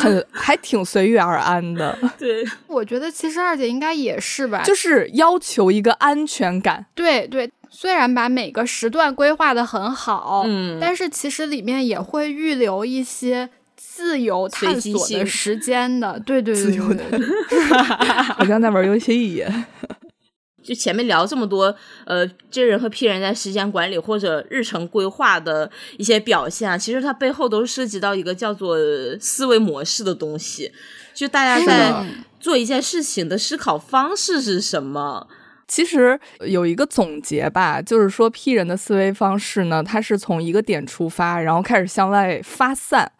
[0.00, 1.96] 很还挺随遇而安的。
[2.18, 6.86] 对，我觉得其实二姐应该也是吧，就是要求一个安全感。
[6.94, 13.50] 对对，虽然把每个时段规划的很好，嗯，但是其实里面也会预留一些。
[13.94, 17.60] 自由探索的时间的，对对对对对，
[18.34, 19.64] 好像在玩游戏一样。
[20.64, 21.72] 就前面聊这么多，
[22.04, 28.76] 呃这人和 P 人在时间管理或者日程规划的一些表现啊，其实它背后都涉及到一个叫做
[29.20, 30.72] 思维模式的东西。
[31.12, 31.94] 就大家在
[32.40, 35.28] 做一件事情的思考方式是什么？
[35.68, 43.12] 其实有一个总结吧，就是说 P 人的思维方式呢，它是从一个点出发，然后开始向外发散。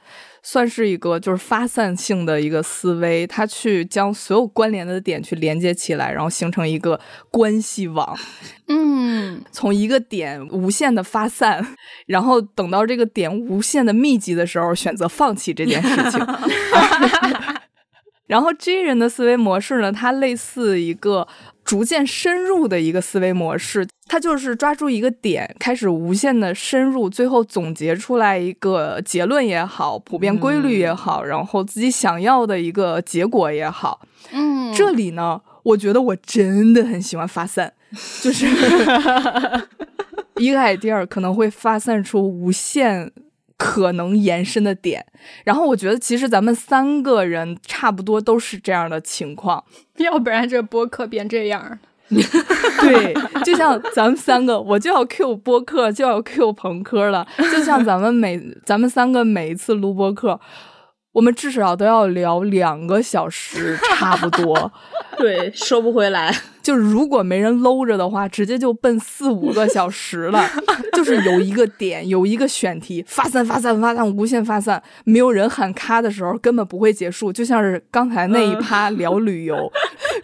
[0.46, 8.16] 算是一个就是发散性的一个思维，它去将所有关联的点去连接起来，然后形成一个关系网。
[8.68, 11.66] 嗯，从一个点无限的发散，
[12.06, 16.20] 然后等到这个点无限的密集的时候，选择放弃这件事情。
[18.28, 21.26] 然后 J 人的思维模式呢，它类似一个。
[21.64, 34.00] 逐渐深入的一个思维模式，它就是抓住一个点，开始无限的深入，最后总结出来一个结论也好，普遍规律也好，然后自己想要的一个结果也好。
[34.30, 37.72] 嗯，这里呢，我觉得我真的很喜欢发散，
[38.20, 38.46] 就是
[40.36, 43.10] 一个 idea 可能会发散出无限。
[43.56, 45.04] 可能延伸的点，
[45.44, 49.64] 然后我觉得其实咱们三个人差不多都是这样的情况，
[49.98, 51.78] 要不然这播客变这样。
[52.10, 57.26] 对，就像咱们三个，我就要 Q 播客，就要 Q 朋克了。
[57.50, 60.38] 就像咱们每 咱们三个每一次录播客，
[61.12, 64.70] 我们至少都要聊两个小时，差不多。
[65.18, 66.34] 对，收不回来。
[66.64, 70.48] 就是如果没人搂着的话，直接就奔四五个小时了。
[70.96, 77.30] 就是有一个点，有一个选题，发散发散发散，无限发散，没有人喊咔的时候，根本不会结束。
[77.30, 79.70] 就像是刚才那一趴聊旅游，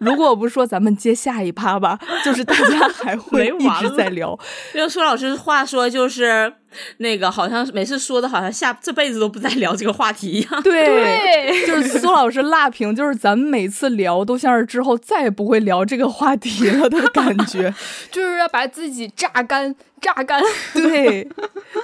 [0.01, 4.38] 如果我不说咱们接下一趴吧，就是大家还会一直在聊。
[4.74, 6.51] 用苏老师话说，就是
[6.99, 10.62] 那个好像每次说的好像下这辈子都不再聊这个话题一样。
[10.62, 16.37] 对，就是苏老师辣评，就是咱们每次聊都像是之后再也不会聊这个话。
[16.41, 17.74] 题了的感觉，
[18.11, 20.41] 就是要把自己榨干，榨干。
[20.72, 21.28] 对，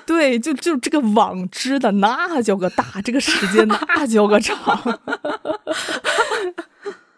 [0.06, 4.98] 对，就就这个网织的那叫个大，这个时间那叫个长。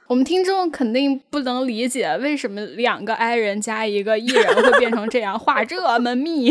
[0.09, 6.51] 我们听众肯定不能理解，为什么两个 I 人加一个 E 人会变成这样， 话这么密。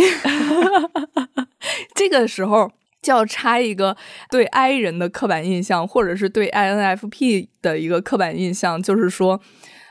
[1.93, 2.71] 这个时候
[3.07, 3.95] 就要插一个
[4.29, 9.39] 对 I 人的刻板印象，或者是对 INFP 的一个刻板印象，就是说。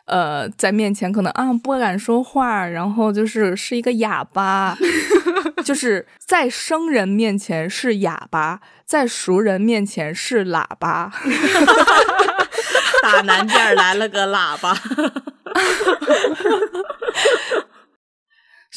[0.06, 4.78] 呃，在面前可能啊不敢说话，然后就是是一个哑巴，
[5.66, 11.12] 就是在生人面前是哑巴，在熟人面前是喇叭。
[13.02, 14.78] 打南边来了个喇叭。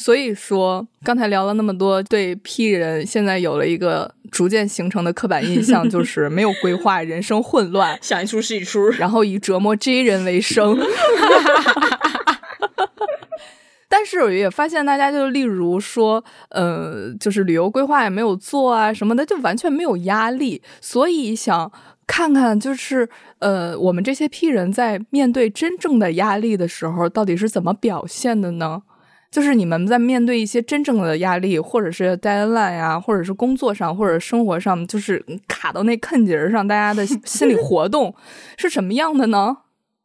[0.02, 10.78] 所以说，刚才聊了那么多，对 P 人现在有了一个逐渐形成的刻板印象，就 是没有规划，人生混乱，想一出是一出，然后以折磨 J 人为生。
[13.90, 20.62] 但是我也发现，大家就例如说，呃，就是旅游规划也没有做啊什么的，就完全没有压力。
[20.80, 21.70] 所以想
[22.06, 23.06] 看看，就是
[23.40, 28.80] 呃，我们这些 P 人在面对真正的压力的时候，到底是怎么表现的呢？
[29.30, 38.14] 就是你们在面对一些真正的压力，或者是 deadline 呀，或者是工作上，或者生活上，就是卡到那坑节上，大家的心理活动
[38.56, 39.58] 是什么样的呢？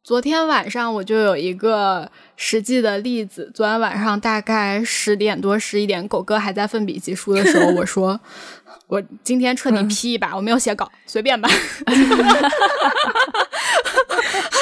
[0.04, 3.50] 昨天晚上我就有一个实际的例子。
[3.52, 8.20] 昨天晚上大概十点多、十一点，狗哥还在奋笔疾书的时候，我说：
[8.86, 11.48] “我今天彻底批一把，我没有写稿，随便吧。”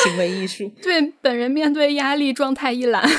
[0.05, 0.71] 行为艺术。
[0.81, 3.05] 对，本人面对压力状态一览。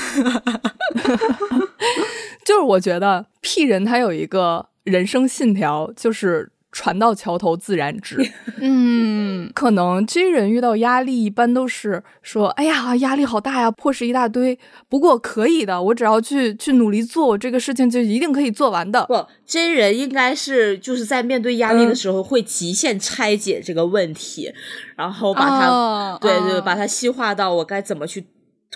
[2.45, 6.51] 就是我觉得 P 人他有一个人生信条，就是。
[6.75, 8.17] 船到桥头自然直。
[8.59, 14.59] 嗯，可能 J 人遇到压力，一般都是说：“哎呀，压力好大呀，破事一大堆。”
[14.89, 19.05] 不过可以的，我只要去去努力做，我这个事情就一定可以做完的。
[19.05, 24.51] 不，J 人应该是就是在面对压力的时候，会极限拆解这个问题，
[24.97, 28.25] 然后把它对对，把它细化到我该怎么去。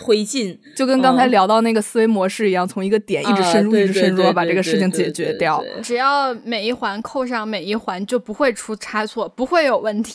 [0.00, 5.62] 推进就跟刚才聊到那个思维模式一样，从一个点一直深入，一直深入，把这个事情解决掉。
[5.82, 10.14] 只要每一环扣上每一环，就不会出差错，不会有问题。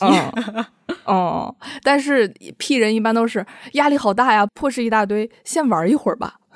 [1.04, 2.28] 哦， 但是
[2.58, 6.40] P 人一般都是压力好大呀，破事一大堆，先玩一会儿吧。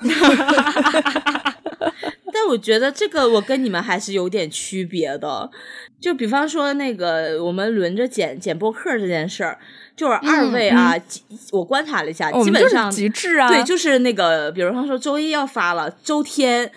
[2.32, 5.50] 但我觉得这个我跟你们还是有点区别的，
[6.00, 9.58] 就比方说那个我们轮着剪剪播客这件事儿。
[9.96, 10.94] 就是二位啊，
[11.52, 13.48] 我观察了一下，基本上极致啊。
[13.48, 16.70] 对，就是那个，比如他说周一要发了，周天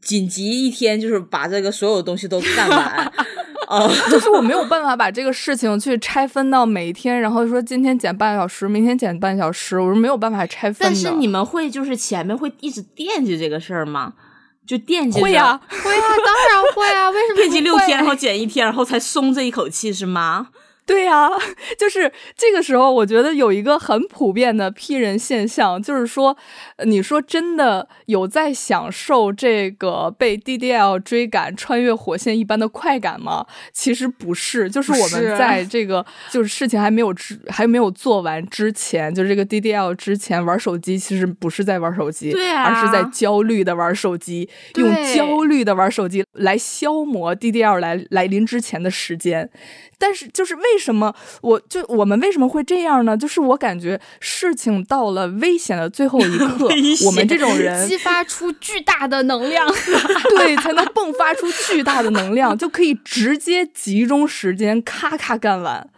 [0.00, 3.12] 紧急一天，就是把这个所有东西都干完。
[3.68, 10.84] 哦，就是我没有办法把这个事情去拆分到每一天，然后说今天减半个小时，明天减半小时，我是没有办法拆分的。
[10.84, 14.14] 但是你们会就是前面会一直惦记这个事儿吗？
[14.66, 17.10] 就惦记会呀，会啊，当然会啊。
[17.10, 20.48] 为什么 惦记六天，然后减一天，然后才松这一口气是吗？
[20.90, 21.30] 对呀，
[21.78, 26.36] 就是这个时候，我觉得有一个很普遍的批人现象，就是说，
[26.84, 33.46] 你说真的有在享受这个被 DDL 追赶、穿越火线一般的快感吗？
[33.72, 49.48] 其实不是，就是我们在这个就是事情还没有之还没有做完之前，就是这个 DDL 之前玩手机，其实不是在玩手机，对啊，而是在焦虑的玩手机，用焦虑的玩手机来消磨 DDL 来来临之前的时间。
[50.02, 53.16] 但是，就是为什么我就我们为什么会这样呢？
[53.16, 56.68] 就是我感觉事情到了危险的最后一 刻，
[57.06, 59.68] 我们这种人激发出巨大的能量，
[60.36, 65.88] 对，才能迸发出巨大的能量，就可以直接集中时间咔咔干完。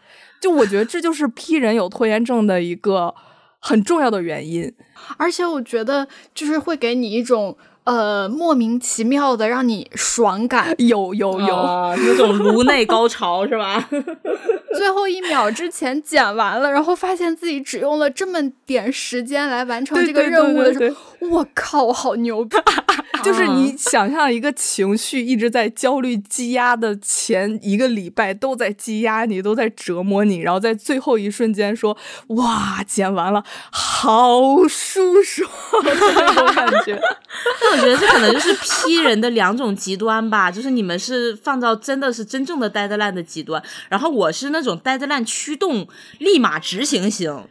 [0.41, 3.15] 就我觉得这就是批人有拖延症的一个
[3.61, 4.73] 很重要的原因，
[5.17, 7.57] 而且我觉得就是会给你一种。
[7.85, 13.89] 呃莫名其妙的让你爽感， 有有有、啊那种颅内高潮是吧？
[14.77, 20.97] 最后一秒之前剪完了，然后发现自己只用了这么点时间来完成这个任务的时对候，
[21.31, 22.57] 我靠，我好牛逼！
[23.23, 31.97] 就是你想象一个情绪一直在焦虑积压的前一个礼拜都在积压你，都在折磨你，然后在最后一瞬间说
[32.29, 35.49] 哇，剪完了，好舒爽
[35.85, 37.01] 的 那种感觉。
[37.63, 45.87] 那我觉得这可能就是批人的两种极端吧，就是你们是放到真的是真正的 deadline 的极端，然后我是那种 deadline 驱动
[46.19, 47.45] 立马执行型。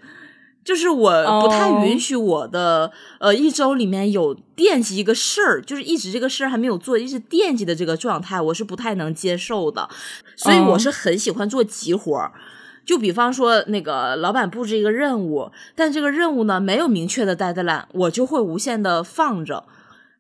[0.63, 9.89] 就是我不太哦允许我的、呃一周里面有惦记一个事儿，就是一直这个事儿还没有做，一直惦记的这个状态，我是不太能接受的。
[10.35, 12.31] 所以我哦是很喜欢做急活儿。
[12.85, 19.65] 就比方说，那个老板布置一个任务，但这个任务呢没有明确的 deadline，我就会无限的放着，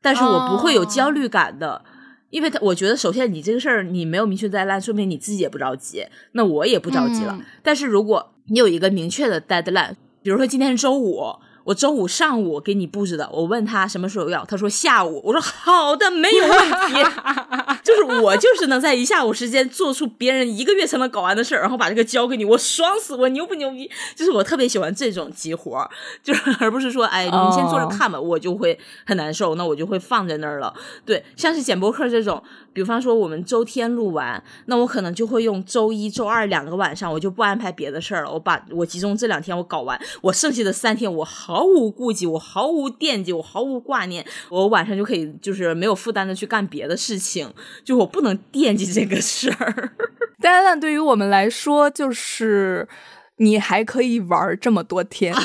[0.01, 1.83] 但是我不会有焦虑感的。
[2.29, 7.35] 因为他，我觉得首先你这个事儿你没有明确 deadline，说明你自己也不着急，那我也不着急了。
[7.37, 11.35] 嗯但是如果你有一个明确的 deadline，比如说今天是周五，
[11.71, 17.01] 我周五上午给你布置的，我问他什么时候要，他说下午，我说好的，没有问题。
[17.81, 23.89] 就是我就是能在一下午时间做出别人一个月才能搞完的事儿，然后把这个交给你，我爽死我牛不牛逼？
[24.15, 25.89] 就是我特别喜欢这种急活儿，
[26.21, 30.73] 就是 而不是说哎你先坐着看吧，我就会很难受，那我就会放在那儿了。
[31.05, 32.41] 对，像是剪播客这种，
[32.73, 41.25] 比方说我们周天录完，那我可能就会用周一周二两个晚上，我就不安排别的事儿了，我把我集中这两天我搞完，我剩下的三天我
[41.61, 47.53] 毫无顾忌，我毫无惦记，我毫无挂念，我晚上就可以就是没有负担的去干别的事情，
[47.85, 49.93] 就我不能惦记这个事儿。
[50.41, 52.87] deadline 对于我们来说，就是
[53.35, 55.35] 你还可以玩这么多天，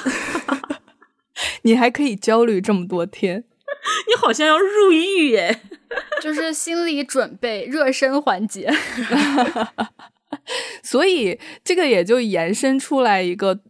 [1.60, 3.44] 你还可以焦虑这么多天。
[4.08, 5.60] 你好像要入狱耶！
[6.22, 8.72] 就是心理准备热身环节。
[10.82, 13.60] 所以这个也就延伸出来一个，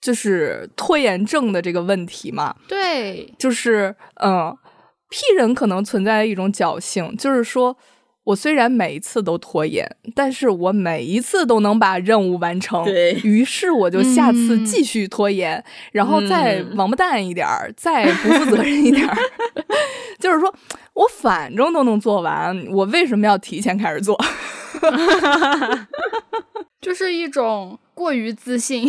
[0.00, 2.54] 就是拖延症的这个问题嘛。
[2.68, 4.56] 对，就是嗯
[5.08, 7.76] ，P 人可能存在一种侥幸，就是说
[8.24, 12.84] 我虽然每一次都拖延，但是我每一次都能把任务完成。
[12.84, 19.16] 对于是我就下次嗯继续拖延，然后再嗯王八蛋一点儿，再不负责任一点儿。
[20.20, 20.52] 就是说
[20.94, 24.18] 我反正都能做完，我为什么要提前开始做？
[26.80, 28.86] 就是一种过于自信。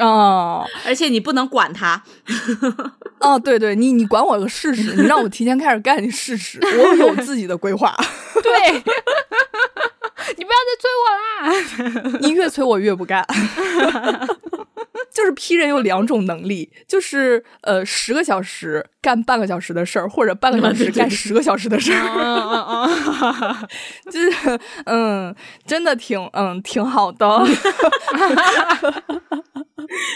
[0.00, 2.02] 哦而且你不能管他，
[3.20, 7.94] 哦，对对，你你管我个试试，你让我提前开始干，你试试， 我有自己的规划。
[8.42, 8.72] 对，
[10.36, 11.04] 你不要再催我
[12.08, 12.18] 啦！
[12.22, 13.24] 你越催我越不干。
[15.12, 22.66] 就是 P 人有两种能力，就是呃十个小时干半个小时的事儿，或者半个小时干十个小时的事儿，嗯嗯
[23.42, 23.68] 嗯，
[24.12, 25.34] 就是嗯，
[25.66, 27.26] 真的挺嗯挺好的。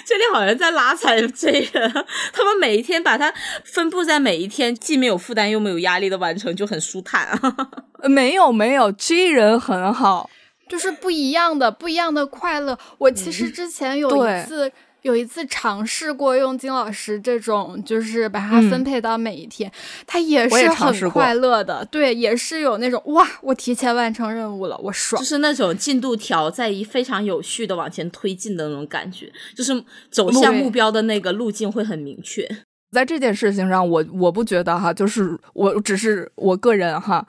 [0.06, 1.90] 这里好像在拉踩这人，
[2.32, 3.32] 他们每一天把它
[3.64, 7.40] 分布在每一天，既没有负担又没有压力的完成，就很舒坦啊。
[8.08, 10.28] 没有没有，J 人很好，
[10.68, 12.78] 就是不一样的，不一样的快乐。
[12.98, 14.70] 我其实之前有一次。
[15.04, 19.70] 有一次尝试过用金老师这种，就是把它分配到每一天，
[20.06, 21.84] 它也是尝试过很快乐的。
[21.90, 25.26] 对，也是有那种哇，我提前完成任务了，我爽就。
[25.26, 32.48] 是那种进度条在一非常有序的往前推进的那种感觉，就是走向目标的那个路径会很明确。
[32.90, 37.26] 在这件事情上，我我不觉得哈，就是我只是我个人哈。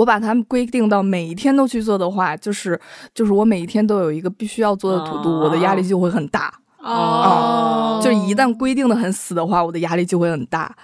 [0.00, 2.80] 我把它们规定到每一天都去做的话，就是
[3.14, 6.52] 就是我每一天都有一个必须要做的 to do，、哦我的压力就会很大。
[6.78, 8.00] 哦。
[8.02, 10.74] 就一旦规定的很死的话，我的压力就会很大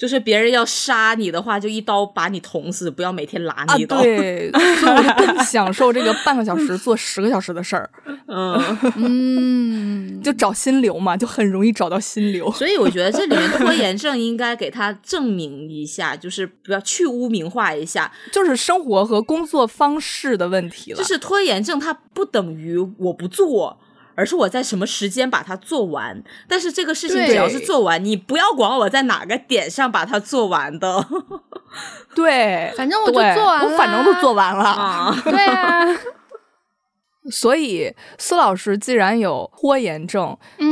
[0.00, 3.74] 就是别人要杀你的话，就一刀把你捅死，不要每天拉啊！
[3.76, 4.00] 你一刀。
[4.00, 7.90] 对，所以我就更享受这个半个小时做十个小时的事儿，
[8.26, 12.50] 嗯，嗯， 就找心流嘛，就很容易找到心流。
[12.52, 20.96] 所以我觉得这里面拖延症应该给他证明一下，就是不要去污名化一下，就是生活和工作方式的问题了。
[20.96, 23.78] 就是拖延症它不等于我不做。
[24.20, 31.06] 而是我在什么时间把它做完，但是这个事情只要是做完，你不要管我在哪个点上把它做完的
[32.14, 34.64] 对，反正我就做完了我反正都做完了。
[34.64, 35.16] 啊。
[35.24, 35.86] 对啊，
[37.32, 40.69] 所以苏老师既然有拖延症，嗯，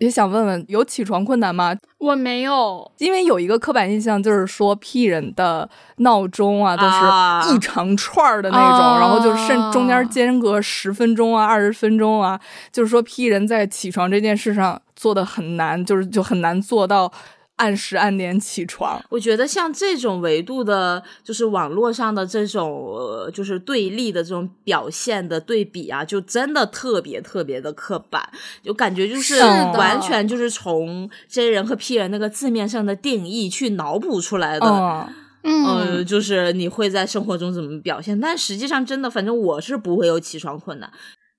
[0.00, 1.76] 也想问问有起床困难吗？
[1.98, 7.42] 我没有，因为有一个刻板印象，就是说 P 人的闹钟啊都啊。
[7.42, 12.40] 是一长串儿的那种，啊然后就是甚中间间隔十分钟啊、二十分钟啊，
[12.72, 17.12] 就是说 P 人在起床这件事上做的很难，就是就很难做到
[17.60, 18.98] 按时按点起床。
[19.10, 28.26] 我觉得像这种维度的，就是网络上的这种，呃，就是对立的这种表现的对比啊，就真的特别特别的刻板，
[28.62, 34.66] 就感觉就是完全就是从 J 人和 P 人那个字面上的定义去脑补出来的。
[34.66, 35.06] 嗯，
[35.42, 40.90] 嗯呃，就是你会在生活中怎么表现，但实际上真的，反正我是不会有起床困难。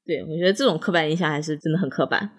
[0.05, 2.31] 对，我觉得这种刻板印象还是真的很刻板。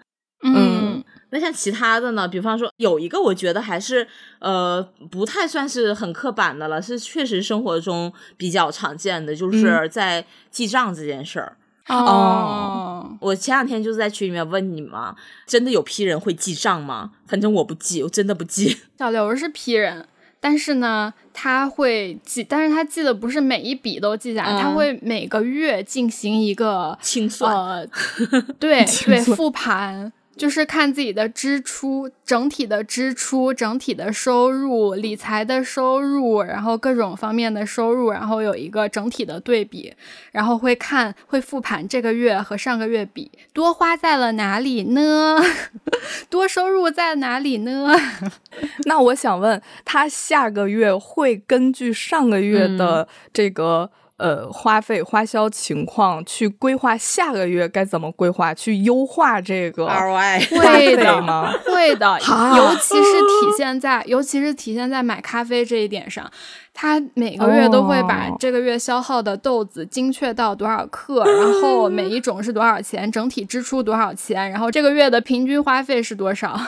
[0.43, 2.27] 嗯那像其他的呢？
[2.27, 4.79] 比方说有一个，我觉得还是呃
[5.09, 11.57] 不太算是很刻板的了，是确实生活中比较常见的，就是在记账这件事儿。
[11.87, 15.15] 哦，我前两天就是在群里面问你嘛，
[15.47, 17.11] 真的有批人会记账吗？
[17.25, 18.77] 反正我不记，我真的不记。
[18.99, 20.07] 小刘是批人，
[20.39, 27.87] 但是呢，他会记，但是他记的不是每一笔都记下来，嗯他会每个月进行一个清算，呃，
[28.59, 30.13] 对对，复盘。
[30.35, 39.93] 就是看自己的支出，整体的支出、整体的收入、理财的收入，然后各种方面的收入，然后有一个整体的对比，
[40.31, 45.39] 然后会看会复盘这个月和上个月比，多花在了哪里呢？
[46.29, 47.95] 多收入在哪里呢？
[48.85, 61.51] 那我想问他下个月会根据上个月的这个、呃花费花销情况去规划下个月该怎么规划，去优化这个 ROI 会的吗？
[61.65, 62.19] 会的，
[62.55, 66.29] 尤其是体现在，尤其是体现在买咖啡这一点上，
[66.73, 76.59] 他每个月都会把哦这个月消耗的豆子精确到多少克，然后每一种是多少钱，整体支出多少钱，然后这个月的平均花费是多少。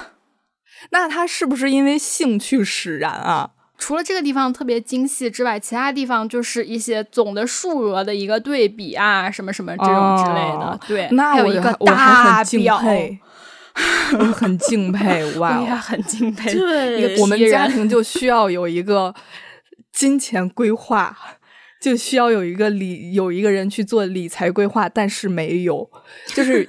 [0.91, 3.51] 那他是不是因为兴趣使然啊？
[3.77, 10.65] 除了这个地方特别精细之外，其他地方就是一些总的数额的一个对比啊，什么什么这种之类的。
[10.65, 13.19] 哦对，那还有一个大表，佩，
[14.17, 15.61] 我很敬 佩，哇哦！
[15.61, 16.53] 我也很敬佩。
[16.53, 19.13] 对我们家庭就需要有一个
[19.91, 21.15] 金钱规划，
[21.81, 25.89] 就需要有一个理有一个人去做理财规划，但是没有。
[26.27, 26.67] 就是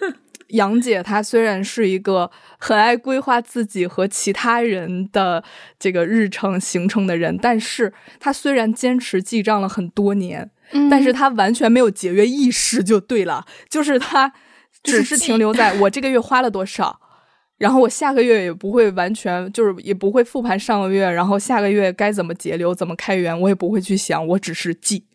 [0.48, 5.42] 杨姐她虽然是一个很爱规划自己和其他人的
[5.78, 14.32] 这个日程行程的人，但是她虽然坚持记账了很多年，嗯但是她完全没有节约意识，就对了，就是她
[14.82, 17.00] 只是停留在 我这个月花了多少。
[17.58, 25.06] 然后我下个月也不会完全，就是也不会复盘上个月，然后下个月该怎么节流、怎么开源，我也不会去想，我只是记，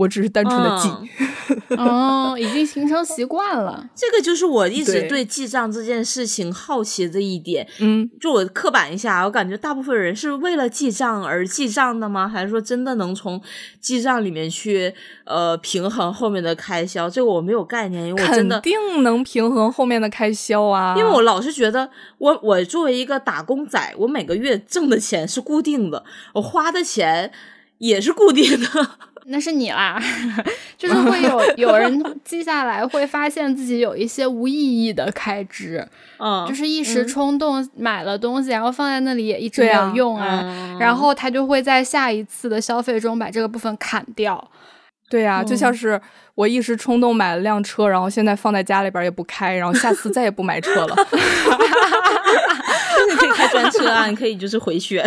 [0.00, 0.88] 我只是单纯的记。
[0.88, 1.08] 嗯
[1.76, 3.84] 哦，已经形成习惯了。
[3.92, 7.66] 这个就是我一直对对记账这件事情好奇的一点。
[7.80, 12.28] 嗯，就我刻板一下，我感觉大部分人是为了记账而记账的吗？
[12.28, 13.40] 还是说真的能从
[13.80, 14.94] 记账里面去
[15.24, 17.10] 呃平衡后面的开销？
[17.10, 20.94] 这个我没有概念，因为我真的肯定能平衡后面的开销啊。
[20.96, 27.32] 因为我老是觉得我我作为一个打工仔，我每个月挣的钱是固定的，我花的钱
[27.78, 28.90] 也是固定的。
[29.26, 30.00] 那是你啦，
[30.78, 35.86] 就是会有 有人记下来，会发现自己有一些无意义的开支，
[36.18, 44.50] 嗯，就是一时嗯冲动买了东西，然后放在那里也一直没有用啊，嗯然后他就会在下一次的消费中把这个部分砍掉。
[45.08, 46.00] 对呀、就嗯像是
[46.36, 50.96] 我一时冲动买了辆车，然后现在放在家里边也不开，然后下次再也不买车了。
[53.10, 55.04] 你可以开专车啊，你可以就是回血。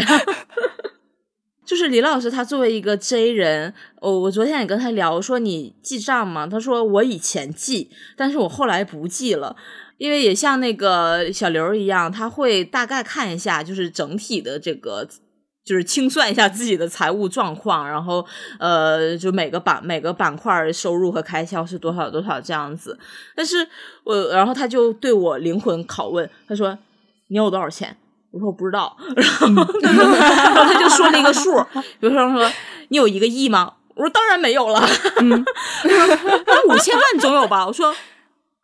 [1.66, 6.48] 就是李老师，他作为一个 J 人，哦，我昨天也跟他聊，说你记账吗？
[6.48, 9.56] 他说我以前记，但是我后来不记了，
[9.98, 15.08] 因为也像那个小刘一样，他会大概看一下，就是整体的这个。
[15.66, 18.26] 就是清算一下自己的财务状况，然后
[18.60, 23.00] 呃，就每个板每个板块收入和开销是多少多少这样子。
[23.34, 23.66] 但是
[24.04, 26.78] 我，然后他就对我灵魂拷问，他说
[27.32, 27.96] ：“你有多少钱？”
[28.34, 28.98] 我说：“我不知道。
[29.16, 31.64] ”然后，然后他就说了一个数，
[32.00, 32.52] 比如说说
[32.90, 33.74] 你有一个亿吗？
[33.96, 34.84] 我说当然没有了。
[35.18, 35.30] 嗯，
[35.86, 37.68] 那五千万总有吧？
[37.68, 37.94] 我说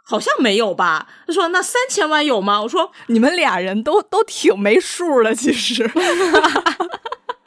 [0.03, 1.05] 好像没有吧。
[1.27, 2.59] 他说那三千万有吗？
[2.63, 5.87] 我说你们俩人都都挺没数的，其实。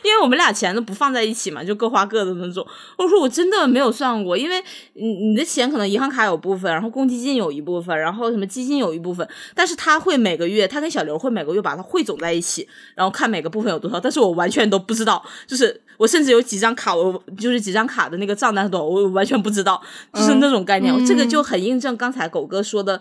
[0.02, 2.66] 因为我们俩钱都不放在一起嘛，就各花各的那种。
[2.98, 4.62] 我说我真的没有算过，因为
[4.94, 19.80] 你你的钱可能银行卡有部分，然后公积金有一部分，然后什么基金有一部分，但是他会每个月，他跟小刘会每个月把它汇总在一起，然后看每个部分有多少，但是我完全都不知道，就是我甚至有几张卡，我就是几张卡的那个账单多少，我完全不知道，
[20.12, 20.92] 就是那种概念。
[20.92, 23.00] 嗯这个就很印证刚才狗哥说的，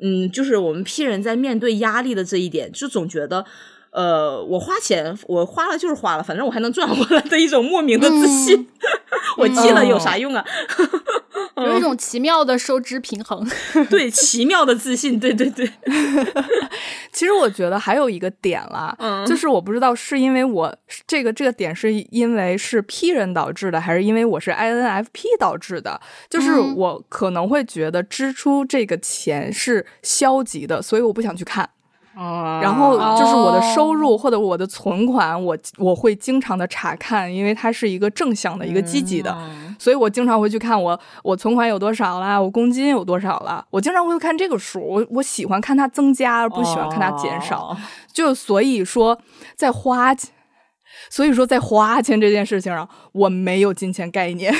[0.00, 3.44] 嗯，就是我们 P 人在面对压力的这一点，就总觉得。
[3.92, 8.66] 呃，我花钱，我花了就是花了，反正我还能赚回来的一种莫名的自信。
[9.38, 10.44] 我记了有啥用啊？
[11.56, 13.46] 有一种奇妙的收支平衡。
[13.90, 15.70] 对，奇妙的自信，对对对。
[17.12, 20.74] 其实我觉得还有一个点啦，嗯就是我不知道是因为我
[21.06, 26.00] 这个这个点是因为是 P 人导致的，还是因为我是 INFP 导致的。
[26.30, 31.68] 就是嗯我可能会觉得支出这个钱是消极的，所以我不想去看。
[32.16, 32.60] 哦。
[32.62, 39.74] 然后就是我的收哦入或者我的存款，我我会经常的查看，因为它是一个正向的一个积极的，嗯。
[39.78, 47.70] 所以我经常会去看我我存款有多少啦，我公金有多少了，我经常会看这个数，我我喜欢看它增加，而不喜欢看它减少。
[47.70, 47.76] 哦。
[48.12, 49.18] 就所以说，
[49.56, 50.30] 在花钱，
[51.12, 54.50] 所以说在花钱这件事情上，我没有金钱概念。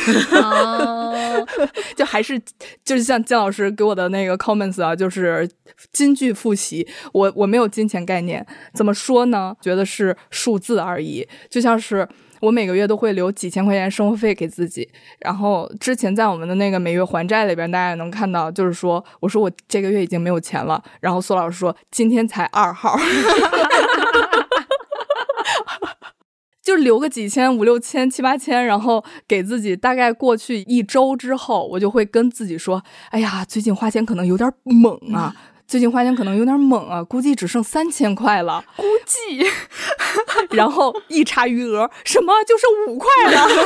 [0.42, 1.46] 哦，
[1.96, 2.38] 就还是
[2.84, 5.48] 就是像姜老师给我的那个 comments 啊，就是
[5.94, 9.56] 金句复习，我我没有金钱概念，怎么说呢？
[9.62, 12.06] 觉得是数字而已，就像是。
[12.42, 14.88] 我每个月都会留几千块钱生活费给自己，
[15.20, 22.98] 然后之前在我们的那个每月还债里边，大家也能看到，就是说，我说我这个月已经没有钱了，然后苏老师说今天才二号，
[26.62, 35.34] 就留个几千、五六千、七八千，然后给自己大概过去一周之后，我就会跟自己说：“哎呀，最近花钱可能有点猛啊，
[35.66, 38.64] 最近花钱可能有点猛啊，估计只剩三千块了。
[38.78, 39.44] ”估计，
[40.50, 43.48] 然后一查余额，什么就剩五块了。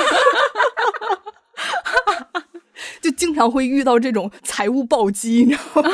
[3.00, 5.90] 就经常会遇到这种财务暴击，你知道吗？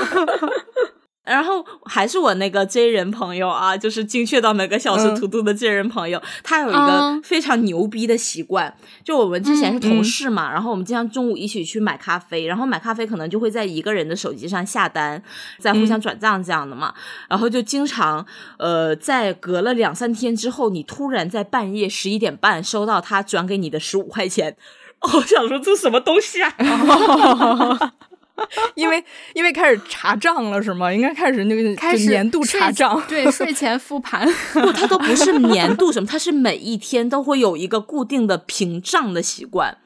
[1.24, 15.22] 然后还是我那个 J 人朋友啊，就是精确到每个小时嗯图图的 J 人朋友，他有一个嗯非常牛逼的习惯，就我们之前是同事嘛，然后我们经常中午一起去买咖啡，然后买咖啡可能就会在一个人的手机上下单，
[15.58, 16.92] 再互相转账这样的嘛，
[17.28, 18.26] 然后就经常
[18.58, 24.56] 呃，在隔了两三天之后，你突然在半夜十一点半收到他转给你的十五块钱。
[25.14, 26.54] 我想说这什么东西啊！
[28.74, 29.02] 因为
[29.34, 30.92] 因为开始查账了是吗？
[30.92, 34.26] 应该开始那个开始年度查账，对， 睡前复盘。
[34.52, 39.76] 不，它都不是年度什么，它是每一天都会有一个固定的屏账的习惯。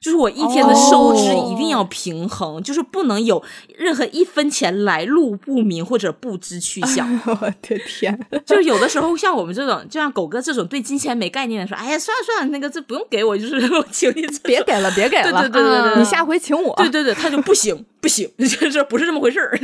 [0.00, 3.42] 就是我一天的收支哦一定要平衡，就是不能有
[3.76, 7.06] 任何一分钱来路不明或者不知去向。
[7.26, 8.18] 我的天！
[8.44, 16.74] 就是有的时候像我们这种，就像狗哥这种对金钱没概念的说，哎呀，算了算了，那个这不用给我，就是我请你别给了，别给了，对对对对对对你下回请我。
[16.76, 19.58] 对对对，他就不行不行， 就是不是这么回事儿，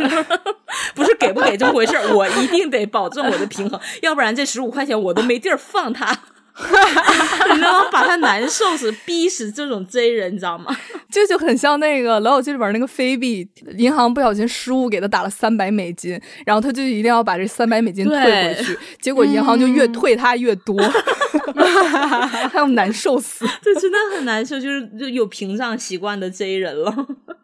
[0.94, 6.18] 不是给不给这么回事儿，我一定得保证我的平衡，要不然这十五块钱我都没地儿放它。
[6.59, 7.88] 你知道吗？
[7.90, 10.74] 把他难受死、逼死这种 J 人，你知道吗？
[11.11, 20.76] 这就很像那个《老友记》里边那个菲比，银行不小心失误给他打了三百美金，然后他就一定要把这三百美金退回去，结果银行就越退他越多，
[21.55, 23.46] 他要难受死。
[23.62, 26.94] 这真的很难受，就是就有屏障习惯的 J 人了。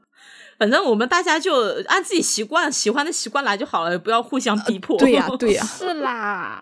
[0.58, 1.54] 反正我们大家就
[1.86, 4.98] 按自己习惯、喜欢的习惯来就好了，不要互相逼迫。
[4.98, 6.60] 对呀、对呀、是啦，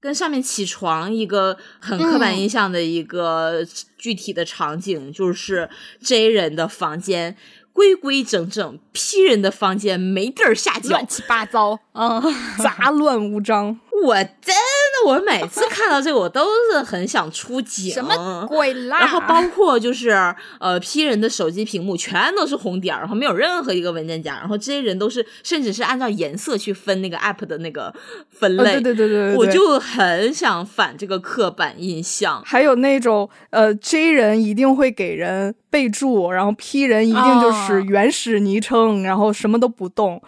[0.00, 3.64] 跟上面起床一个很刻板印象的一个
[3.98, 5.68] 具体的场景，就是
[6.00, 7.36] J 人的房间
[7.72, 11.06] 规规整整，P 人的房间没地儿下脚乱。
[11.06, 11.78] 七八糟。
[11.92, 12.22] 嗯，
[12.62, 13.78] 杂乱无章。
[14.04, 14.56] 我真
[15.04, 17.90] 的，我每次看到这个，我都是很想出警。
[17.92, 18.98] 什么鬼啦？
[18.98, 20.10] 然后包括就是
[20.58, 27.92] 呃，P 人的手机屏幕全都是红点儿，然后没有任何一个文件夹，然后这些人都是甚至是按照颜色去分那个 app 的那个
[28.30, 28.72] 分呃，类。
[28.74, 32.42] 对对对对对，对我就很想反这个刻板印象。
[32.44, 40.20] 还有那种呃，J 人一定会给人备注，然后 P 人一定就是哦原始昵称，然后什么都不动，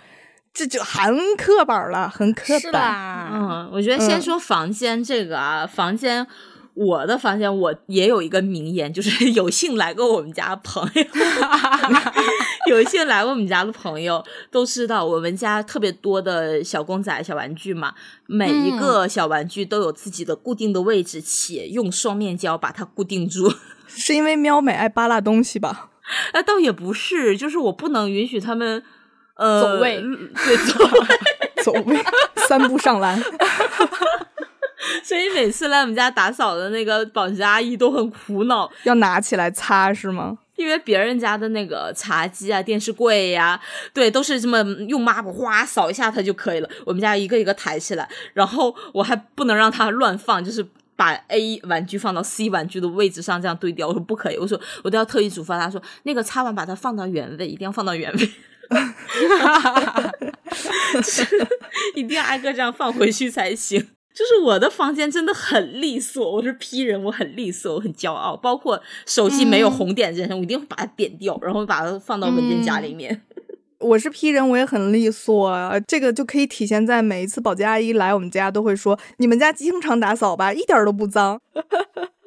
[0.54, 3.30] 这就很刻板了，很刻是板。
[3.32, 6.26] 嗯，我觉得先说房间这个啊，房间。
[6.74, 11.04] 我的房间我也有一个名言，就是 有幸来过我们家的朋友，
[12.70, 17.92] 有幸来过我们家的朋友都知道，我们家特别多的小公仔、小玩具嘛，
[18.24, 23.52] 每一个小玩具都有自己的固定的位置，且用双面胶把它固定住。
[23.86, 25.90] 是因为喵美爱扒拉东西吧？
[26.32, 28.82] 啊，倒也不是，就是我不能允许他们
[29.36, 30.02] 呃走位
[30.44, 31.06] 对走位。
[31.62, 31.96] 走位，
[32.48, 33.16] 三步上篮。
[35.04, 40.38] 所以每次来我们家打扫的那个保洁阿姨都很苦恼，要拿起来擦是吗？
[40.56, 43.60] 因为别人家的那个茶几啊、电视柜呀、
[43.94, 46.68] 对，都是这么用抹布哗扫一下它就可以了。
[46.84, 50.66] 我们家一个一个抬起来，然后我还不能让它乱放，就是
[50.96, 53.86] 把 A 玩具放到 C 玩具的位置上这样对掉。
[53.86, 58.30] 我说不可以，我说我都要特意嘱咐他说，那个擦完把它放到原位，一定要放到原位。
[61.94, 63.80] 一定要挨个这样放回去才行。
[64.14, 68.36] 就是我的房间真的很利索，我是 P 人，我很利索，我很骄傲。
[68.36, 73.22] 包括手机没有红点这些，我一定会把它点掉，然后把它放到文件夹里面。
[73.78, 75.50] 我是 P 人，我也很利索，
[75.88, 81.40] 这个就可以体现在每一次保洁阿姨来我们家都会说：“你们家经常打扫吧，一点都不脏。”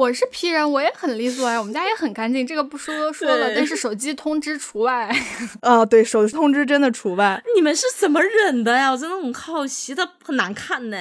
[0.00, 5.14] 我是 P 人，我也很利索呀，我们家也很干净，这个不说说了，但是手机通知除外。
[5.60, 7.42] 啊，对，手机通知真的除外。
[7.54, 8.90] 你们是怎么忍的呀？
[8.92, 10.96] 我真的很好奇，它很难看呢。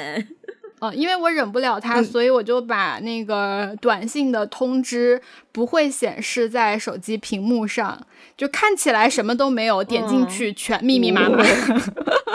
[0.79, 5.21] 呃，因为我忍不了它，所以我就把那个短信的通知
[5.53, 8.05] 不会显示在手机屏幕上，
[8.35, 11.41] 就看起来什么都没有，点进去全密密麻麻。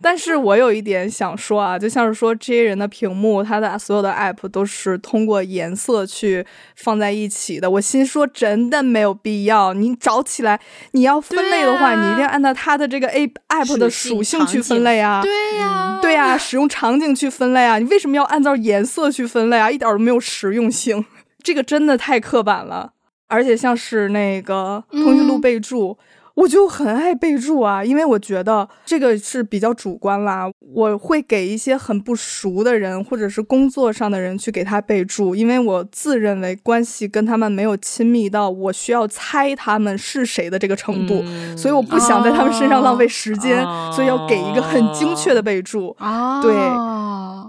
[0.00, 6.46] 但是我有一点想说啊，就像是说这些人的屏幕，他的所有的 app 都是通过颜色去
[6.76, 7.68] 放在一起的。
[7.68, 9.74] 我心说，真的没有必要。
[9.74, 10.60] 你找起来，
[10.92, 15.20] 你要分类的话，你一定要按照它的这个 a app 的属性去分类啊。
[15.20, 17.78] 对呀，对呀，使用场景去分类啊。
[17.78, 19.68] 你为什么要按照颜色去分类啊？
[19.68, 21.04] 一点都没有实用性。
[21.42, 22.92] 这个真的太刻板了。
[23.30, 25.98] 而且像是那个通讯录备注。
[26.38, 30.48] 我就很爱备注啊，因为我觉得这个是比较主观啦。
[30.72, 41.24] 我会给一些很不熟的人，或者是工作上的人去给他备注，因为我自认为关系跟他们没有亲密到我需要猜他们是谁的这个程度，
[41.56, 43.60] 所以我不想在他们身上浪费时间，
[43.92, 45.96] 所以要给一个很精确的备注。
[46.40, 46.54] 对，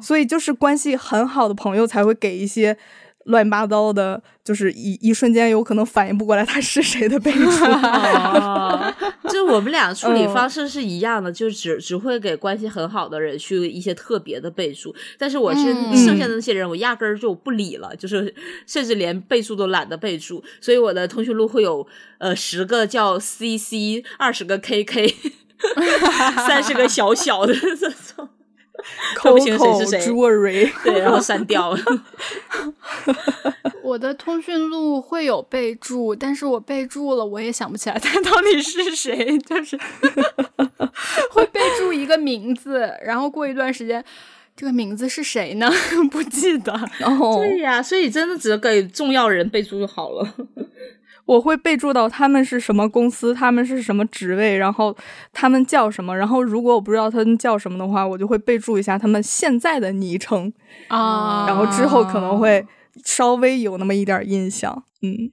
[0.02, 2.76] 所以就是关系很好的朋友才会给一些。
[3.30, 7.40] 乱七八糟的，就是一一瞬间有可能反应不过来他是谁的备注。
[9.30, 14.94] 就我们俩处理方式是一样的，就只只会给关系很好的人去一些特别的备注。
[15.18, 18.34] 但是我是剩下的那些人，我压根儿就不理了，就是
[18.66, 20.44] 甚至连备注都懒得备注。
[20.60, 21.86] 所以我的通讯录会有
[22.18, 25.14] 呃十个叫 CC，二十个 KK，
[26.48, 28.30] 三十个小小的这种。
[29.16, 30.00] 看不清谁是谁，
[30.84, 31.80] 对，然后删掉了。
[33.84, 39.78] 我的通讯录会有备注，但是我备注了，我也想不起来他到底是谁， 就是
[41.32, 44.04] 会备注一个名字，然后过一段时间，
[44.56, 45.70] 这个名字是谁呢？
[46.12, 46.72] 不记得。
[47.00, 50.34] 对呀，所以真的只给重要人备注就好了。
[51.30, 54.98] 我会备注到他们是什么公司，他们是什么职位，然后
[55.32, 56.18] 他们叫什么。
[56.18, 60.52] 然后如果我不知道他们叫什么的话，我就会备注一下他们现在的昵称
[60.88, 61.46] 啊。
[61.48, 62.66] 然后之后可能会
[63.06, 64.84] 稍微有那么一点印象。
[65.04, 65.30] 嗯，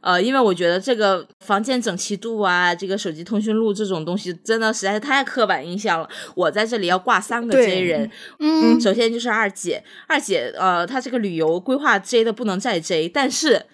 [0.00, 6.08] 呃，因为我觉得这个房间整齐度啊，这个手机通讯录这种东西，真的实在是太刻板印象了。
[6.36, 8.08] 我在这里要挂三个 J 人，
[8.38, 13.66] 嗯，首先就是二姐，二姐，呃，她这个旅游规划 J 的不能再 J，但是。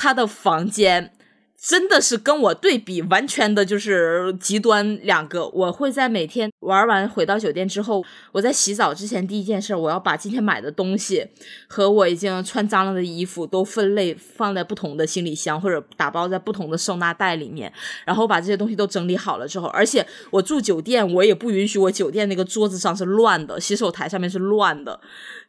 [0.00, 1.12] 他的房间
[1.60, 5.48] 真的是跟我对比，完全的就是极端两个。
[5.48, 11.26] 我会在每天玩完回到酒店之后，我在洗澡之前第一件事，我要把今天买的东西
[11.66, 17.72] 和我已经穿脏了的衣服都分类放在不同的行李箱或者打包在不同的收纳袋里面，
[18.04, 25.00] 然后把这些东西都整理好了之后，而且我住酒店，我也不允许我酒店那个桌子上是乱的，洗手台上面是乱的。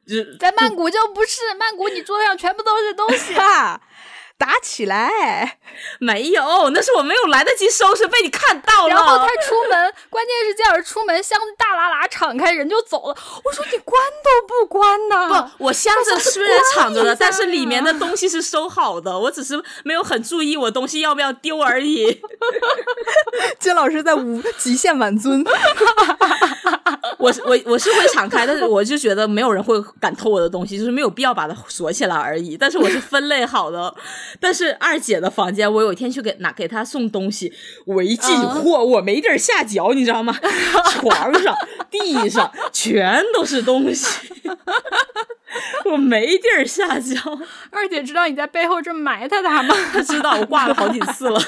[0.08, 3.80] 就在曼谷就不是曼谷，你桌子上全部都是东西啊。
[4.40, 5.60] 打起来
[5.99, 6.70] 没有？
[6.70, 8.90] 那是我没有来得及收拾，被你看到了。
[8.90, 13.18] 然后他出门，关键是这样出门，箱子大拉拉敞开，人就走了。
[13.44, 15.52] 我说你关都不关呢？
[15.57, 19.20] 不，我箱子虽然敞着的，但是里面的东西是收好的。
[19.20, 22.22] 我只是没有很注意我东西要不要丢而已。
[23.60, 25.44] 金老师在无极限满尊。
[27.18, 32.56] 我我我是会敞开，但是我就觉得没有人会敢偷我的东西，就是没有必要把它锁起来而已。
[32.58, 33.94] 但是我是分类好的。
[34.40, 37.54] 但是二姐的房间，我有一天去给拿给她送东西，
[37.86, 40.36] 我一进货，我没地儿下脚，你知道吗？
[40.92, 41.56] 床上、
[41.90, 44.06] 地上全都是东西，
[45.92, 47.40] 我没地儿下脚。
[47.72, 49.76] 二姐知道你在背后这么埋汰她吗？
[49.92, 51.42] 她知道，我挂了好几次了。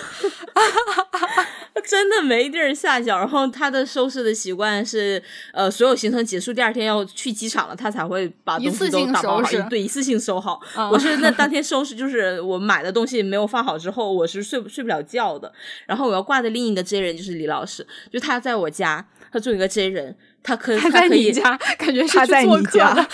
[1.83, 3.17] 真的没地儿下脚。
[3.17, 5.21] 然后她的收拾的习惯是，
[5.53, 10.59] 呃，所有行程结束第二天要去机场了，她才会把东西都打包好，对，一次性收好。
[10.91, 15.51] 我是那当天收拾，就是我买的东西没有放好之后，我是睡睡不了觉的。
[15.87, 23.07] 然后我要挂的另一个 J 人就是李老师，就他在我家，他做一个 J 人，他可他在你家， 感觉他在你家，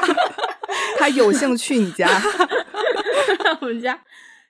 [0.98, 2.08] 他有幸去你家，
[3.60, 3.98] 我们家。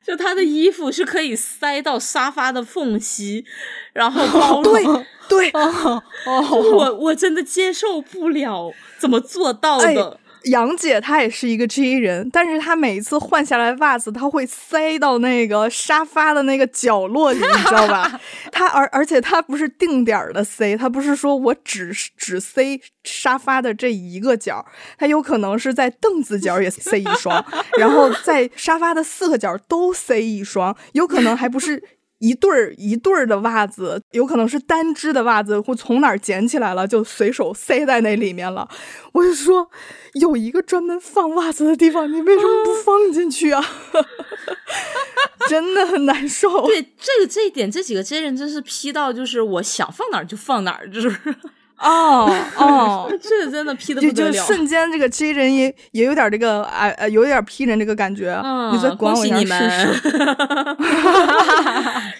[0.04, 3.44] 就他的衣服是可以塞到沙发的缝隙，
[3.92, 4.82] 然后包对
[5.28, 10.18] 对，哦，我我真的接受不了，怎么做到的？
[10.44, 18.20] 杨姐她也是一个 J 人，但是她每一次换下来袜子，她会塞到那个沙发的那个角落里，你知道吧？
[18.50, 24.64] 她而而且她不是定点的塞，她不是说我只只塞沙发的这一个角，
[24.98, 27.44] 她有可能是在凳子角也塞一双，
[27.78, 31.82] 然后在沙发的四个角都塞一双，有可能还不是。
[32.22, 38.68] 一对儿一对儿的袜子，有可能是单只的袜子，或从哪儿捡起来了就随手塞在那里面了。
[39.12, 39.68] 我就说，
[40.14, 43.60] 有一个专门放袜子的地方，你为什么不放进去啊？
[45.50, 46.64] 真的很难受。
[46.68, 51.34] 对，这个这一点，这几个真人真是批到，就是我想放哪儿就放哪儿，就是。
[51.78, 58.40] 哦 哦，这个真的 P 的不得了，瞬间这个 J 人也也有点这个哎呃，有点 P 人这个感觉。
[58.44, 59.58] 嗯，恭喜你们。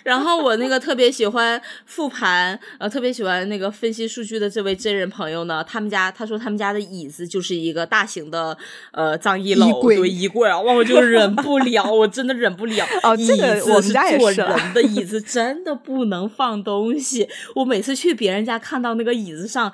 [0.02, 8.56] 然后我那个特别喜欢复盘，呃，特别喜欢那个分析数据的这位真人朋友呢，他们家他说他们家的椅子就是一个大型的
[8.90, 12.84] 呃脏衣篓，对衣柜啊，哇，我就忍不了，我真的忍不了。
[13.04, 14.44] 哦，这个我们家也是。
[14.74, 19.51] 的椅子真的不能放东西，我每次去别人家看到那个椅子。
[19.52, 19.70] 上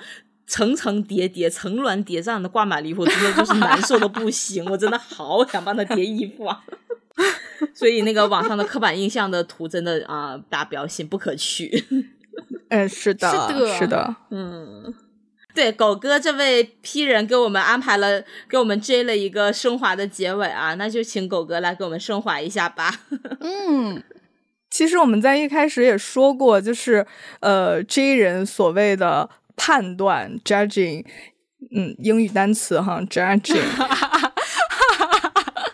[0.46, 4.64] 层层叠叠、层峦叠嶂的挂满了衣服，真的就是难受的不行。
[4.64, 6.64] 我真的好想帮他叠衣服啊！
[7.74, 11.84] 所以那个网上的刻板印象的图，真的啊，大家不要信，不可取。
[12.70, 14.16] 嗯，是的，是的，是的。
[14.30, 14.94] 嗯，
[15.54, 23.00] 对，狗哥这位 P 人给我们安排了，给我们追了一个升华的结尾啊，那就请狗哥来给我们升华一下吧。
[23.40, 24.02] 嗯。
[24.70, 27.06] 其实我们在一开始也说过，就是
[27.40, 31.04] 呃，J 人所谓的判断 （judging），
[31.76, 33.60] 嗯，英语单词哈， judging。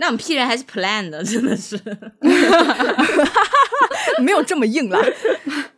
[0.01, 1.81] 那我们 P 人还是 plan 的，真的是，
[4.21, 4.99] 没有这么硬了。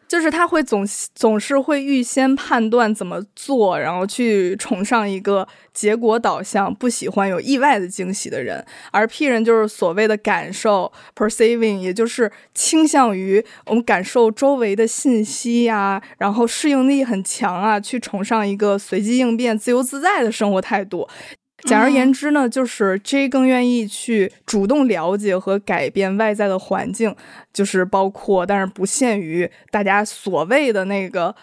[0.08, 8.64] 就是他会总总是会预先判断怎么做，然后去崇尚一个结果导向，不喜欢有意外的惊喜的人。
[8.92, 21.08] 而 P 人就是所谓的感受 （perceiving），也就是倾向于我们感受周围的信息呀，然后适应力很强啊，去崇尚一个随机应变、自由自在的生活态度。
[21.66, 27.14] 简而言之呢，就是 J 更愿意去主动了解和改变外在的环境，
[27.52, 31.34] 就是包括但是不限于大家所谓的那个，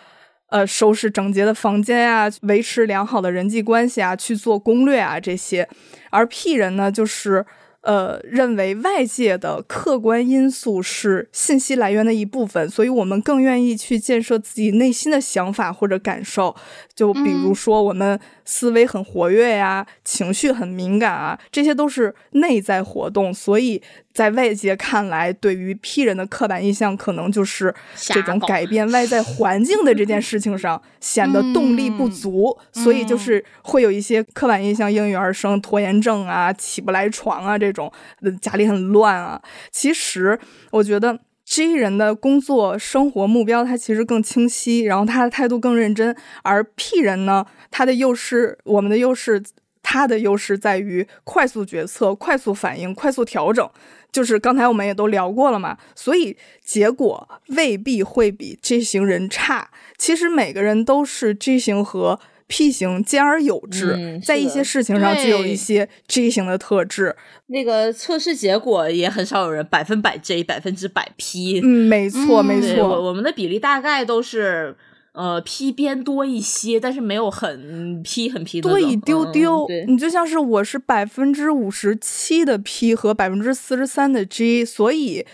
[0.47, 5.67] 呃，收拾整洁的房间啊，维持良好的人际关系啊，去做攻略啊这些。
[6.09, 7.45] 而 P 人呢，就是。
[7.83, 16.55] 呃，认为外界的客观因素是信息来源的一部分，所以我们更愿意去建设自己内心的想法或者感受。
[16.95, 23.81] 就比如说，我们思维很活跃呀，情绪很敏感啊，这些都是内在活动，所以。
[24.13, 37.91] 在外界看来，对于 P 人的刻板印象，可能就是这种改变外在环境的这件事情上 显得动力不足，所以就是会有一些刻板印象应运而生，拖延症啊，起不来床啊，这种
[38.39, 39.41] 家里很乱啊。
[39.71, 49.41] 其实我觉得 J 人的工作生活目标他其实更清晰，然后他的态度更认真，而 P 人呢，他的优势，我们的优势，
[49.81, 53.67] 他的优势在于快速决策、快速反应、快速调整。
[54.13, 59.71] 就是刚才我们也都聊过了嘛，所以结果未必会比 J 型人差。
[59.97, 67.15] 其实每个人都是 J 型和 P 型兼而有之，在一些事情上具有一些 J 型的特质。
[67.47, 71.59] 那个测试结果也很少有人百分百 J，百分之百 P。
[71.61, 74.75] 嗯，没错，没错，我我们的比例大概都是。
[75.13, 79.67] 呃，P 边多一些，但是没有很 P 很 P 多一丢丢。
[79.87, 85.25] 你就像是我是百分之五十七的 P 和百分之四十三的 G，所以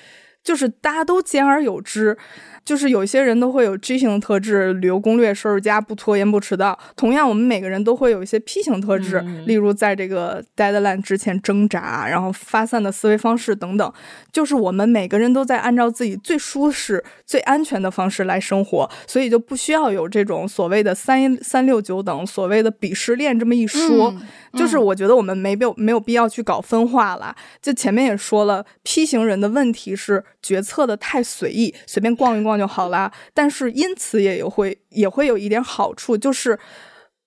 [0.44, 2.18] 就是大家都兼而有之。
[2.66, 6.78] 就是有些人都会有 G 型特质，旅游攻略、收拾家、不拖延、不迟到。
[6.96, 13.92] 同样，我们每个人都会有一些 P 型特质，例如在这个 deadline 之前挣扎，然后发散的思维方式等等。
[14.32, 24.14] 就是我们每个人都在按照自己最舒适、最安全的方式来生活，所以就不需要有这种所谓的三三六九等所谓的鄙视链这么一说。
[24.54, 27.36] 就是我觉得我们没必没有必要去搞分化了。
[27.62, 33.12] 就前面也说了，P 型人的问题是决策的太随意，随便逛一逛就好啦。
[33.34, 36.58] 但是因此也有会也会有一点好处，就是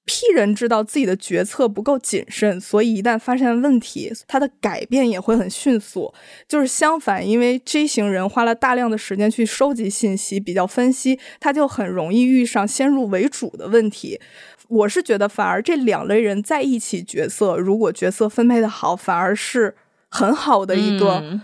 [0.05, 6.13] P 人知道自己的决策不够谨慎，所以一旦发现问题，他的改变也会很迅速。
[6.49, 14.21] 就是相反，因为 J 型人花了大量的时间去收集信息、比较分析，他就很容易遇上先入为主的问题。
[14.67, 19.77] 我是觉得，反而这两类人在一起角色，如果角色分配的好，反而是
[20.09, 21.41] 很好的一个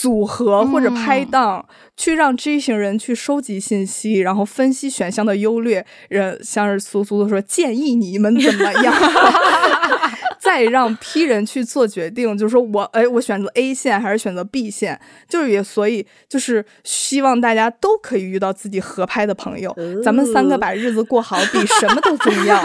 [0.00, 5.84] 组合或者拍档，去让这一行人去收集信息，然后分析选项的优劣。
[6.08, 8.94] 人像是苏苏的说，建议你们怎么样？
[10.40, 14.98] 再让 P 人去做决定，就是说我哎，我选择 A 线还是选择 B 线，
[15.28, 22.58] 就是也所以就是希望大家都可以遇到自己合拍的朋友，咱们三个把日子过好比什么都重要。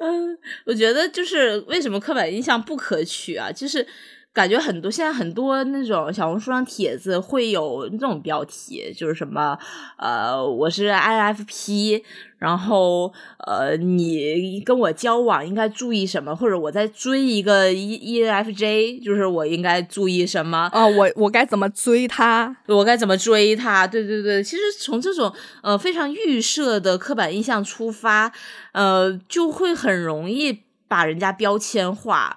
[0.00, 0.36] 嗯，
[0.66, 3.50] 我觉得就是为什么刻板印象不可取啊？
[3.50, 3.86] 就是
[4.34, 9.56] 感觉很多现在很多那种小红书上帖子会有那种标题，就是什么
[9.96, 12.02] 呃，我是 INFP，
[12.38, 13.12] 然后
[13.46, 16.34] 呃，你跟我交往应该注意什么？
[16.34, 20.70] 或者我在追一个 E ENFJ，就是我应该注意什么？
[20.72, 22.56] 哦，我我该怎么追他？
[22.66, 23.86] 我该怎么追他？
[23.86, 25.32] 对对对，其实从这种
[25.62, 28.32] 呃非常预设的刻板印象出发，
[28.72, 32.36] 呃，就会很容易把人家标签化。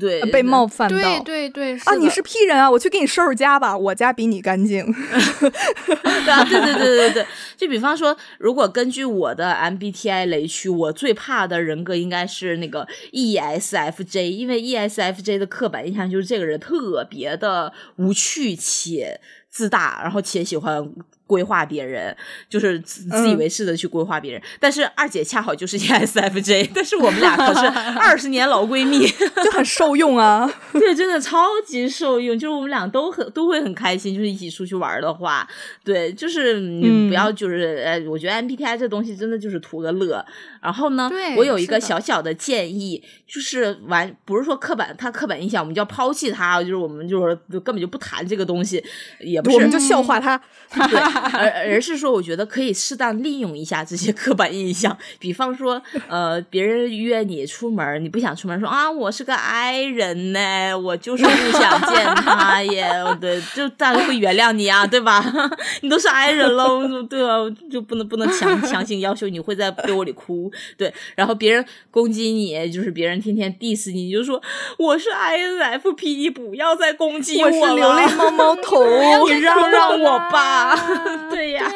[0.00, 0.96] 对，被冒犯到。
[0.96, 4.84] 对对对，啊，你是是 P 人啊，我去给你收拾家吧，我家比你干净。
[4.90, 7.26] 对啊，对对对对对，
[7.56, 19.20] 就比方说，如果根据我的 MBTI 雷区，我最怕的人格应该是那个 ESFJ，因为 ESFJ 的刻板印象就是这个人特别的无趣且
[19.50, 20.90] 自大，然后且喜欢。
[21.26, 22.16] 规划别人，
[22.48, 24.42] 就是自自以为是的去规划别人。
[24.60, 27.66] 但是二姐恰好就是 ESFJ， 但是我们俩可是
[27.98, 29.06] 二十年老闺蜜，
[29.42, 30.50] 就很受用啊。
[30.72, 32.38] 对，真的超级受用。
[32.38, 35.48] 就是我们俩都很都会很开心，就是一起出去玩的话，
[35.84, 40.24] 对，就是你不要就是呃，我觉得 MBTI 这东西真的就是图个乐。
[40.66, 48.82] 然后呢，我有一个小小的建议，就是完不是说刻板，他刻板印象我们就要抛弃他，就是我们就是根本就不谈这个东西，
[49.20, 50.36] 也不是我们就笑话他。
[50.72, 50.98] 对，
[51.38, 62.90] 而而是说，我觉得可以适当利用一下这些刻板印象，比方说，呃，别人约你出门，你不想出门，说啊，我是个 I 人呢，我就是不想见他耶，
[63.20, 65.24] 对，就大家会原谅你啊，对吧？
[65.82, 66.66] 你都是 I 人了，
[67.08, 67.38] 对啊，
[67.70, 74.40] 就不能不能强强行要求你会在被窝里哭， 对，然后别人攻击你，就是别人天天 diss 你，你就说
[74.78, 78.84] 我是 INFP，你不要再攻击我了，我流泪 猫猫头，
[79.28, 80.74] 你让让我吧。
[81.30, 81.70] 对呀，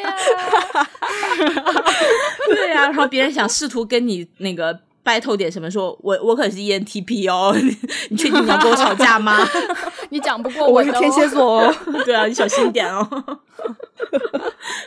[2.49, 7.55] 对呀，然后别人想试图跟你那个 battle 点什么，说我我可是 ENTP 哦，
[8.11, 9.39] 你确定你要跟我吵架吗？
[10.11, 11.75] 你讲不过我我是天蝎座哦。
[12.05, 13.09] 对啊，你小心点哦。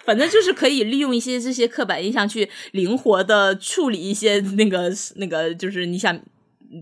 [0.05, 6.19] 反正就是可以利用一些这些刻板印象去灵活的处理一些那个那个，就是你想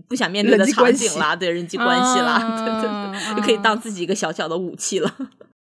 [0.08, 5.14] 不想面对的场景啦，对人际关系啦，啊对对对，就可以当自己一个小小的武器了。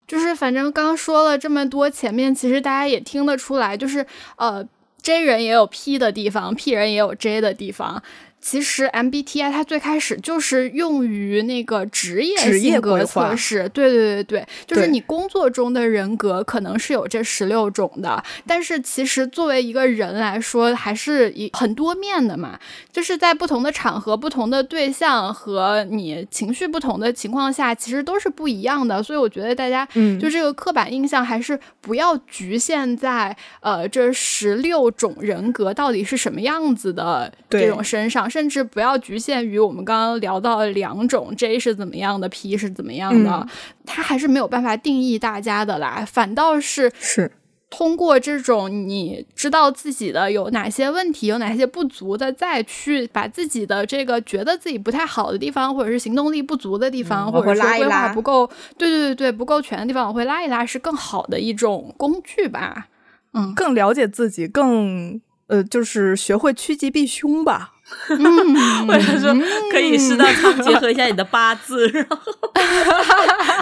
[0.06, 4.06] 就是反正刚说了这么多，前面其实大家也听得出来，就是
[4.36, 4.64] 呃
[5.04, 8.02] ，J 人也有 P 的地方，P 人也有 J 的地方。
[8.44, 22.60] 其实 MBTI 它最开始就是用于那个职业性格测试，对对对对，就是你工作中的人格可能是有这十六种的，但是其实作为一个人来说，还是一很多面的嘛，
[22.92, 29.02] 就是在不同的场合、不同的对象和你情绪不同的情况下，其实都是不一样的。
[29.02, 43.48] 所以我觉得大家嗯就这个刻板印象还是不要局限在呃这十六种人格到底是什么样子的这种身上，甚至不要局限于我们刚刚聊到的两种 J 是怎么样的，P 是怎么样的，嗯
[43.86, 46.04] 它还是没有办法定义大家的啦。
[46.04, 47.30] 反倒是是
[47.70, 62.88] 通过这种你知道自己的有哪些问题，有哪些不足的，再去把自己的这个觉得自己不太好的地方，或者是行动力不足的地方，嗯或者说规划不够，对对对对，不够全的地方，我会拉一拉，是更好的一种工具吧。
[63.32, 67.73] 嗯更了解自己，更呃，就是学会趋吉避凶吧。
[68.08, 69.34] 嗯， 或者说
[69.70, 72.32] 可以适当仓结合一下你的八字， 然后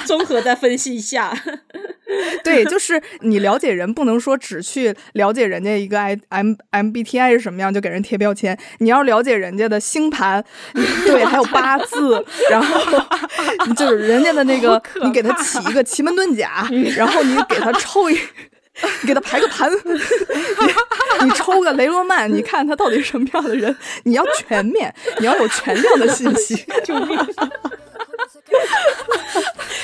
[0.04, 1.32] 综合再分析一下。
[2.44, 8.58] 对，就是你了解人，不能说只去了解人家一个 I M MBTI 是什么样就给人贴标签。
[8.78, 10.44] 你要了解人家的星盘，
[11.06, 13.02] 对，还有八字，然后
[13.74, 18.18] 就是人家的那个，你给他起一个奇门遁甲，然后你给他抽一。
[19.02, 19.70] 你给他排个盘，
[21.20, 23.76] 你 你抽个雷诺曼，你看他到底是什么样的人？
[24.04, 26.64] 你要全面，你要有全量的信息。
[26.84, 27.18] 救命！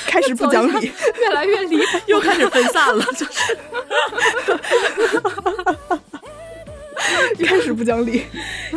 [0.06, 0.90] 开始不讲理，
[1.20, 1.78] 越来越离。
[2.06, 3.56] 又开始分散了，就是
[7.46, 8.24] 开始不讲理。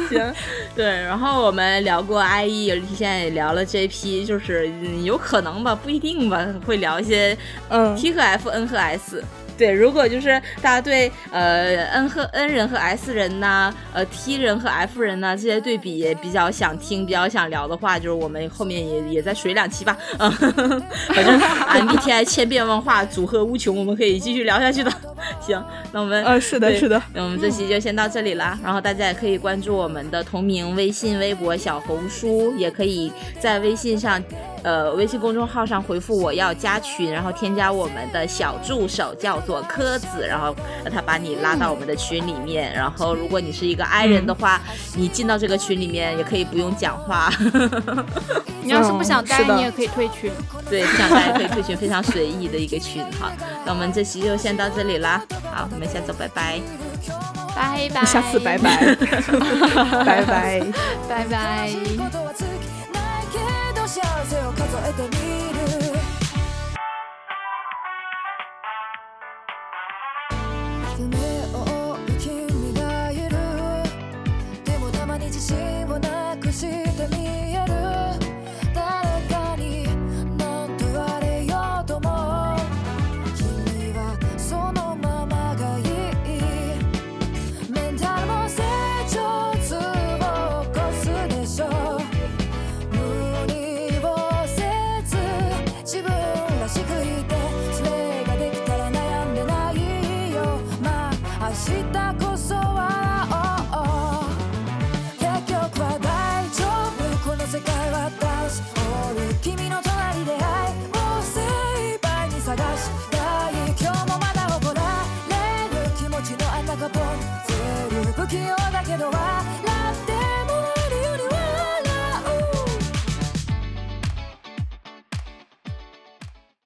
[0.10, 0.34] 行，
[0.76, 0.86] 对。
[0.86, 7.36] 然后我们聊过 IE，现在也聊了 JP，就是嗯有可能吧，不一定吧，会聊一些
[7.70, 9.24] 嗯 T 和 F、N 和 S。
[9.62, 19.96] 对，如果就是大家对呃 N 和 N 人和 S 人呐，呃 T 人和 F 人呐这些对比也比较想听、比较想聊的话，就是我们后面也也再水两期吧。
[20.18, 20.32] 嗯，
[21.14, 24.92] 反正 MBTI 千变万化，组合无穷，我们可以继续聊下去的。
[25.40, 25.64] 行，
[25.94, 34.20] 那我们呃，是的，是的，那我们这期就先到这里啦，然后大家也可以关注我们的同名微信、微博、小红书，也可以在微信上，
[34.64, 42.72] 呃，微信公众号上回复我要加群，然后添加我们的小助手叫做柯子，然后让他把你拉到我们的群里面。
[42.74, 44.62] 然后如果你是一个 i 人的话，
[44.96, 47.32] 你进到这个群里面也可以不用讲话，
[48.62, 50.32] 你要是不想待，你也可以退群。
[50.70, 53.04] 对，不想大家可以退群，非常随意的一个群。
[53.20, 53.32] 哈，
[53.66, 55.22] 那我们这期就先到这里啦，
[55.52, 56.60] 好，我们下周拜拜。
[57.54, 58.96] 拜拜，下次拜拜，
[60.06, 60.62] 拜拜。
[61.10, 61.70] 拜拜。
[63.82, 65.61] の幸せを数えてみる